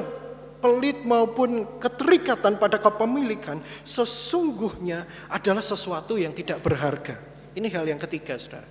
pelit 0.61 1.01
maupun 1.09 1.65
keterikatan 1.81 2.61
pada 2.61 2.77
kepemilikan 2.77 3.63
sesungguhnya 3.87 5.09
adalah 5.33 5.65
sesuatu 5.65 6.21
yang 6.21 6.37
tidak 6.37 6.61
berharga. 6.61 7.17
Ini 7.57 7.69
hal 7.73 7.89
yang 7.89 8.01
ketiga, 8.01 8.37
saudara. 8.37 8.69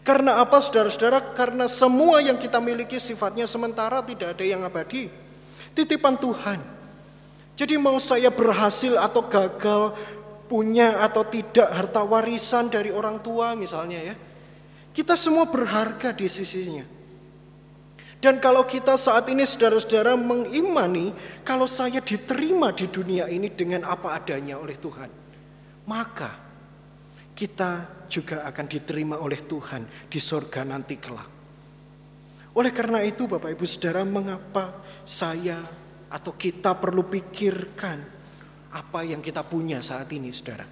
Karena 0.00 0.40
apa, 0.40 0.62
saudara-saudara? 0.64 1.36
Karena 1.36 1.68
semua 1.68 2.24
yang 2.24 2.40
kita 2.40 2.56
miliki 2.56 2.96
sifatnya 2.96 3.44
sementara, 3.44 4.00
tidak 4.00 4.32
ada 4.38 4.44
yang 4.46 4.64
abadi. 4.64 5.12
Titipan 5.76 6.16
Tuhan. 6.16 6.60
Jadi 7.52 7.76
mau 7.76 8.00
saya 8.00 8.32
berhasil 8.32 8.96
atau 8.96 9.22
gagal, 9.28 9.92
punya 10.52 11.00
atau 11.00 11.24
tidak 11.24 11.72
harta 11.72 12.04
warisan 12.04 12.68
dari 12.68 12.92
orang 12.92 13.24
tua 13.24 13.56
misalnya 13.56 14.12
ya. 14.12 14.14
Kita 14.92 15.16
semua 15.16 15.48
berharga 15.48 16.12
di 16.12 16.28
sisinya. 16.28 16.84
Dan 18.20 18.36
kalau 18.36 18.68
kita 18.68 19.00
saat 19.00 19.32
ini 19.32 19.48
saudara-saudara 19.48 20.12
mengimani 20.20 21.16
kalau 21.40 21.64
saya 21.64 22.04
diterima 22.04 22.68
di 22.76 22.84
dunia 22.92 23.32
ini 23.32 23.48
dengan 23.48 23.88
apa 23.88 24.12
adanya 24.12 24.60
oleh 24.60 24.76
Tuhan, 24.76 25.08
maka 25.88 26.36
kita 27.32 28.04
juga 28.12 28.44
akan 28.44 28.66
diterima 28.68 29.16
oleh 29.24 29.40
Tuhan 29.40 29.88
di 30.06 30.20
sorga 30.20 30.68
nanti 30.68 31.00
kelak. 31.00 31.32
Oleh 32.52 32.70
karena 32.76 33.00
itu 33.00 33.24
Bapak 33.24 33.56
Ibu 33.56 33.64
Saudara 33.64 34.04
mengapa 34.04 34.84
saya 35.08 35.64
atau 36.12 36.36
kita 36.36 36.76
perlu 36.76 37.08
pikirkan 37.08 38.21
apa 38.72 39.04
yang 39.04 39.20
kita 39.20 39.44
punya 39.44 39.84
saat 39.84 40.08
ini, 40.16 40.32
saudara. 40.32 40.64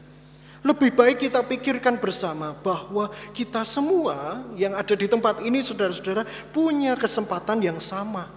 Lebih 0.61 0.93
baik 0.93 1.25
kita 1.29 1.41
pikirkan 1.41 1.97
bersama 1.97 2.53
bahwa 2.53 3.09
kita 3.33 3.65
semua 3.65 4.45
yang 4.57 4.77
ada 4.77 4.93
di 4.93 5.09
tempat 5.09 5.41
ini, 5.41 5.61
saudara-saudara, 5.65 6.25
punya 6.53 6.97
kesempatan 6.97 7.65
yang 7.65 7.81
sama. 7.81 8.29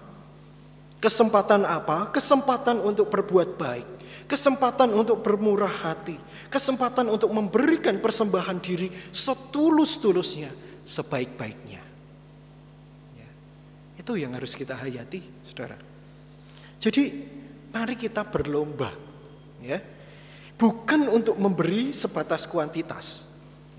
Kesempatan 1.03 1.67
apa? 1.67 2.07
Kesempatan 2.15 2.79
untuk 2.79 3.11
berbuat 3.11 3.59
baik, 3.59 3.87
kesempatan 4.31 4.95
untuk 4.95 5.19
bermurah 5.19 5.67
hati, 5.83 6.15
kesempatan 6.47 7.11
untuk 7.11 7.27
memberikan 7.27 7.99
persembahan 7.99 8.55
diri 8.63 8.87
setulus-tulusnya, 9.11 10.47
sebaik-baiknya. 10.87 11.83
Ya. 13.19 13.29
Itu 13.99 14.15
yang 14.15 14.31
harus 14.31 14.55
kita 14.55 14.79
hayati, 14.79 15.27
saudara. 15.43 15.75
Jadi, 16.79 17.03
mari 17.75 17.99
kita 17.99 18.23
berlomba 18.23 19.02
ya 19.63 19.79
bukan 20.59 21.07
untuk 21.09 21.39
memberi 21.39 21.95
sebatas 21.95 22.45
kuantitas 22.45 23.25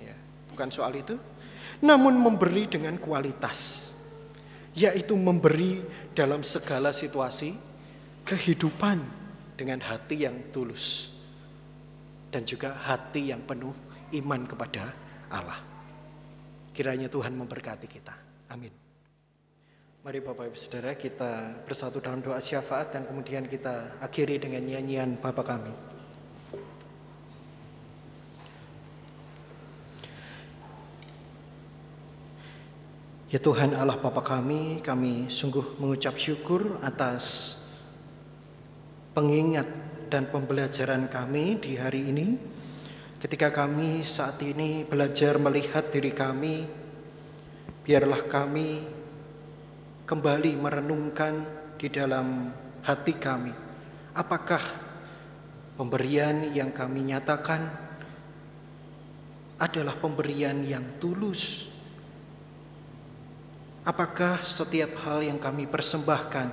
ya 0.00 0.16
bukan 0.50 0.68
soal 0.72 0.96
itu 0.96 1.14
namun 1.84 2.16
memberi 2.16 2.66
dengan 2.66 2.96
kualitas 2.96 3.92
yaitu 4.74 5.14
memberi 5.14 5.84
dalam 6.16 6.42
segala 6.42 6.90
situasi 6.90 7.54
kehidupan 8.26 8.98
dengan 9.54 9.78
hati 9.84 10.26
yang 10.26 10.50
tulus 10.50 11.14
dan 12.34 12.42
juga 12.42 12.74
hati 12.74 13.30
yang 13.30 13.46
penuh 13.46 13.70
iman 14.18 14.42
kepada 14.42 14.90
Allah. 15.30 15.62
Kiranya 16.74 17.06
Tuhan 17.06 17.38
memberkati 17.38 17.86
kita. 17.86 18.14
Amin. 18.50 18.83
Mari 20.04 20.20
Bapak 20.20 20.52
Ibu 20.52 20.58
Saudara 20.60 20.92
kita 20.92 21.64
bersatu 21.64 21.96
dalam 21.96 22.20
doa 22.20 22.36
syafaat 22.36 22.92
dan 22.92 23.08
kemudian 23.08 23.48
kita 23.48 23.96
akhiri 24.04 24.36
dengan 24.36 24.60
nyanyian 24.60 25.16
Bapa 25.16 25.40
kami. 25.40 25.72
Ya 33.32 33.40
Tuhan 33.40 33.72
Allah 33.72 33.96
Bapa 33.96 34.20
kami, 34.20 34.84
kami 34.84 35.32
sungguh 35.32 35.80
mengucap 35.80 36.20
syukur 36.20 36.76
atas 36.84 37.56
pengingat 39.16 39.72
dan 40.12 40.28
pembelajaran 40.28 41.08
kami 41.08 41.56
di 41.56 41.80
hari 41.80 42.12
ini. 42.12 42.36
Ketika 43.24 43.48
kami 43.48 44.04
saat 44.04 44.36
ini 44.44 44.84
belajar 44.84 45.40
melihat 45.40 45.88
diri 45.88 46.12
kami, 46.12 46.68
biarlah 47.88 48.20
kami 48.28 48.93
kembali 50.04 50.52
merenungkan 50.60 51.34
di 51.80 51.88
dalam 51.88 52.52
hati 52.84 53.16
kami. 53.16 53.52
Apakah 54.12 54.60
pemberian 55.80 56.52
yang 56.52 56.70
kami 56.76 57.08
nyatakan 57.08 57.64
adalah 59.56 59.96
pemberian 59.96 60.60
yang 60.60 61.00
tulus? 61.00 61.72
Apakah 63.84 64.44
setiap 64.44 64.96
hal 65.08 65.24
yang 65.24 65.40
kami 65.40 65.64
persembahkan 65.68 66.52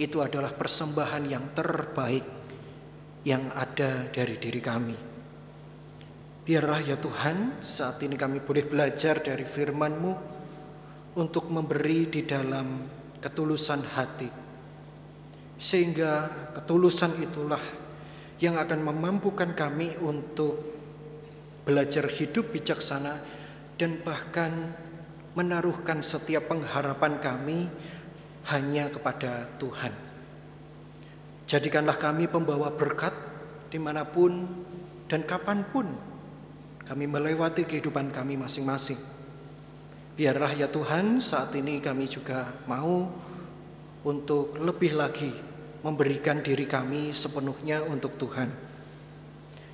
itu 0.00 0.20
adalah 0.20 0.52
persembahan 0.52 1.24
yang 1.28 1.44
terbaik 1.56 2.24
yang 3.24 3.48
ada 3.56 4.08
dari 4.12 4.36
diri 4.36 4.60
kami? 4.60 4.96
Biarlah 6.44 6.80
ya 6.84 6.96
Tuhan 6.96 7.60
saat 7.60 8.00
ini 8.04 8.16
kami 8.20 8.40
boleh 8.40 8.64
belajar 8.64 9.20
dari 9.20 9.44
firman-Mu 9.44 10.39
untuk 11.18 11.50
memberi 11.50 12.06
di 12.06 12.22
dalam 12.22 12.86
ketulusan 13.18 13.82
hati. 13.96 14.30
Sehingga 15.60 16.30
ketulusan 16.56 17.18
itulah 17.20 17.60
yang 18.40 18.56
akan 18.56 18.80
memampukan 18.80 19.52
kami 19.52 19.98
untuk 20.00 20.56
belajar 21.66 22.08
hidup 22.08 22.54
bijaksana 22.54 23.20
dan 23.76 24.00
bahkan 24.00 24.50
menaruhkan 25.36 26.00
setiap 26.00 26.48
pengharapan 26.48 27.20
kami 27.20 27.68
hanya 28.48 28.88
kepada 28.88 29.46
Tuhan. 29.60 29.92
Jadikanlah 31.44 31.98
kami 32.00 32.30
pembawa 32.30 32.72
berkat 32.72 33.12
di 33.68 33.76
mana 33.76 34.06
pun 34.08 34.48
dan 35.10 35.26
kapan 35.26 35.66
pun 35.68 35.86
kami 36.86 37.04
melewati 37.06 37.66
kehidupan 37.66 38.14
kami 38.14 38.38
masing-masing 38.38 39.19
Biarlah 40.20 40.52
ya 40.52 40.68
Tuhan 40.68 41.16
saat 41.16 41.48
ini 41.56 41.80
kami 41.80 42.04
juga 42.04 42.52
mau 42.68 43.08
untuk 44.04 44.52
lebih 44.60 44.92
lagi 44.92 45.32
memberikan 45.80 46.44
diri 46.44 46.68
kami 46.68 47.16
sepenuhnya 47.16 47.80
untuk 47.88 48.20
Tuhan. 48.20 48.52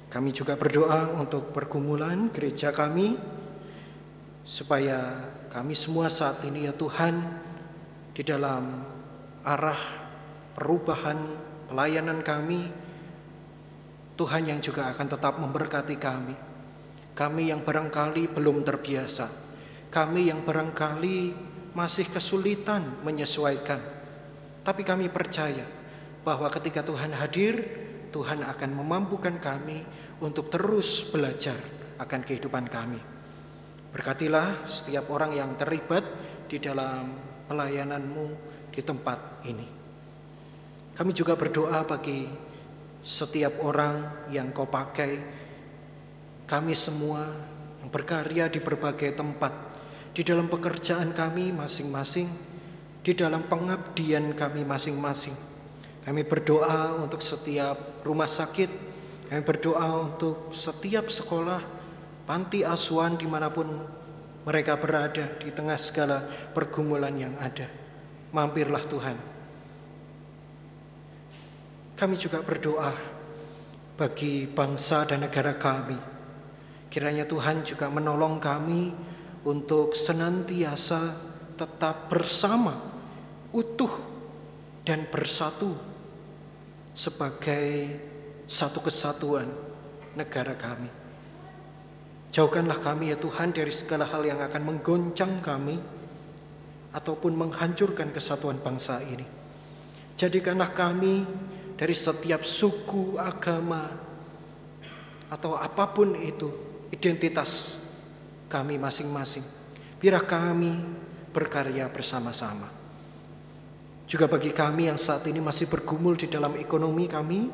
Kami 0.07 0.31
juga 0.31 0.55
berdoa 0.55 1.19
untuk 1.19 1.51
pergumulan 1.51 2.31
gereja 2.31 2.71
kami 2.71 3.19
supaya 4.47 5.19
kami 5.51 5.75
semua 5.75 6.07
saat 6.07 6.39
ini 6.47 6.71
ya 6.71 6.75
Tuhan 6.79 7.19
di 8.15 8.23
dalam 8.23 8.87
arah 9.43 9.83
perubahan 10.55 11.27
pelayanan 11.67 12.23
kami 12.23 12.71
Tuhan 14.15 14.47
yang 14.47 14.63
juga 14.63 14.95
akan 14.95 15.07
tetap 15.11 15.43
memberkati 15.43 15.99
kami. 15.99 16.39
Kami 17.19 17.51
yang 17.51 17.67
barangkali 17.67 18.31
belum 18.31 18.63
terbiasa 18.63 19.46
kami 19.91 20.29
yang 20.29 20.43
barangkali 20.43 21.19
masih 21.77 22.09
kesulitan 22.09 23.05
menyesuaikan. 23.05 23.79
Tapi 24.65 24.83
kami 24.83 25.13
percaya 25.13 25.63
bahwa 26.25 26.49
ketika 26.51 26.83
Tuhan 26.83 27.15
hadir, 27.15 27.55
Tuhan 28.11 28.43
akan 28.43 28.71
memampukan 28.73 29.37
kami 29.37 29.85
untuk 30.25 30.49
terus 30.49 31.07
belajar 31.13 31.55
akan 32.01 32.21
kehidupan 32.25 32.67
kami. 32.67 32.99
Berkatilah 33.93 34.67
setiap 34.67 35.09
orang 35.13 35.37
yang 35.37 35.55
terlibat 35.55 36.03
di 36.49 36.57
dalam 36.59 37.13
pelayananmu 37.47 38.27
di 38.73 38.81
tempat 38.83 39.45
ini. 39.47 39.69
Kami 40.97 41.13
juga 41.13 41.37
berdoa 41.37 41.85
bagi 41.85 42.25
setiap 43.05 43.63
orang 43.63 44.27
yang 44.33 44.51
kau 44.51 44.67
pakai, 44.67 45.13
kami 46.49 46.75
semua 46.75 47.23
yang 47.85 47.89
berkarya 47.93 48.51
di 48.51 48.59
berbagai 48.59 49.15
tempat 49.15 49.66
di 50.17 50.25
dalam 50.25 50.49
pekerjaan 50.49 51.13
kami 51.13 51.53
masing-masing, 51.53 52.25
di 53.05 53.13
dalam 53.13 53.45
pengabdian 53.45 54.33
kami 54.33 54.65
masing-masing. 54.65 55.37
Kami 56.09 56.25
berdoa 56.25 56.97
untuk 56.97 57.21
setiap 57.21 58.01
rumah 58.01 58.25
sakit, 58.25 58.71
kami 59.29 59.43
berdoa 59.45 60.09
untuk 60.09 60.57
setiap 60.57 61.13
sekolah, 61.13 61.61
panti 62.25 62.65
asuhan 62.65 63.21
di 63.21 63.29
mana 63.29 63.53
pun 63.53 63.69
mereka 64.49 64.81
berada 64.81 65.37
di 65.37 65.53
tengah 65.53 65.77
segala 65.77 66.25
pergumulan 66.57 67.13
yang 67.13 67.37
ada. 67.37 67.69
Mampirlah 68.33 68.89
Tuhan. 68.89 69.19
Kami 71.93 72.15
juga 72.17 72.41
berdoa 72.41 72.97
bagi 74.01 74.49
bangsa 74.49 75.05
dan 75.05 75.29
negara 75.29 75.61
kami. 75.61 76.01
Kiranya 76.89 77.29
Tuhan 77.29 77.69
juga 77.69 77.93
menolong 77.93 78.41
kami 78.41 78.97
untuk 79.47 79.95
senantiasa 79.95 81.15
tetap 81.55 82.11
bersama, 82.11 82.75
utuh 83.55 83.95
dan 84.83 85.07
bersatu 85.07 85.71
sebagai 86.91 87.95
satu 88.51 88.83
kesatuan 88.83 89.47
negara 90.19 90.59
kami. 90.59 90.91
Jauhkanlah 92.35 92.83
kami 92.83 93.15
ya 93.15 93.17
Tuhan 93.17 93.55
dari 93.55 93.71
segala 93.71 94.05
hal 94.11 94.27
yang 94.27 94.43
akan 94.43 94.63
menggoncang 94.67 95.39
kami 95.39 95.79
ataupun 96.91 97.33
menghancurkan 97.39 98.11
kesatuan 98.11 98.59
bangsa 98.59 98.99
ini. 99.07 99.25
Jadikanlah 100.19 100.75
kami 100.75 101.23
dari 101.79 101.95
setiap 101.95 102.43
suku, 102.43 103.21
agama, 103.21 103.95
atau 105.31 105.55
apa 105.55 105.87
pun 105.93 106.19
itu 106.19 106.49
identitas 106.91 107.86
kami 108.47 108.79
masing-masing. 108.79 109.45
Biarlah 109.99 110.25
kami 110.27 110.73
berkarya 111.35 111.89
bersama-sama. 111.91 112.69
Juga 114.07 114.31
bagi 114.31 114.55
kami 114.55 114.87
yang 114.87 115.01
saat 115.01 115.27
ini 115.27 115.43
masih 115.43 115.67
bergumul 115.67 116.15
di 116.15 116.31
dalam 116.31 116.55
ekonomi 116.55 117.11
kami, 117.11 117.51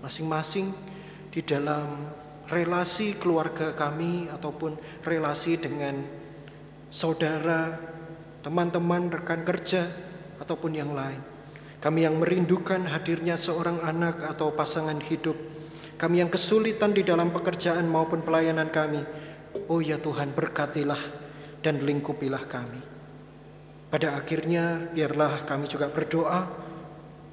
masing-masing 0.00 0.70
di 1.34 1.42
dalam 1.42 2.08
relasi 2.46 3.18
keluarga 3.18 3.74
kami 3.74 4.30
ataupun 4.30 4.78
relasi 5.02 5.58
dengan 5.58 5.98
saudara, 6.94 7.74
teman-teman, 8.46 9.10
rekan 9.10 9.42
kerja 9.42 9.90
ataupun 10.38 10.78
yang 10.78 10.94
lain. 10.94 11.18
Kami 11.82 12.06
yang 12.06 12.16
merindukan 12.22 12.86
hadirnya 12.88 13.34
seorang 13.36 13.82
anak 13.82 14.22
atau 14.24 14.54
pasangan 14.54 14.96
hidup. 15.02 15.36
Kami 15.98 16.22
yang 16.22 16.30
kesulitan 16.30 16.94
di 16.94 17.02
dalam 17.02 17.34
pekerjaan 17.34 17.84
maupun 17.90 18.22
pelayanan 18.22 18.70
kami. 18.70 19.02
Oh 19.66 19.80
ya 19.80 19.96
Tuhan 19.96 20.36
berkatilah 20.36 21.00
dan 21.64 21.82
lingkupilah 21.82 22.44
kami. 22.46 22.80
Pada 23.86 24.18
akhirnya 24.18 24.92
biarlah 24.92 25.46
kami 25.48 25.70
juga 25.70 25.88
berdoa 25.88 26.46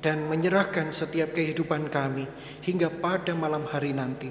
dan 0.04 0.28
menyerahkan 0.28 0.92
setiap 0.92 1.32
kehidupan 1.36 1.88
kami 1.88 2.28
hingga 2.64 2.92
pada 2.92 3.32
malam 3.34 3.68
hari 3.68 3.96
nanti. 3.96 4.30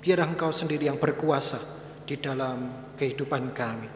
Biar 0.00 0.20
Engkau 0.24 0.52
sendiri 0.52 0.88
yang 0.88 1.00
berkuasa 1.00 1.60
di 2.04 2.20
dalam 2.20 2.92
kehidupan 2.96 3.56
kami. 3.56 3.90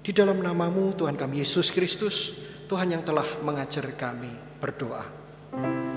Di 0.00 0.10
dalam 0.14 0.40
namamu 0.40 0.94
Tuhan 0.94 1.18
kami 1.18 1.42
Yesus 1.42 1.74
Kristus, 1.74 2.38
Tuhan 2.70 2.94
yang 2.94 3.02
telah 3.02 3.26
mengajar 3.42 3.84
kami 3.98 4.30
berdoa. 4.62 5.89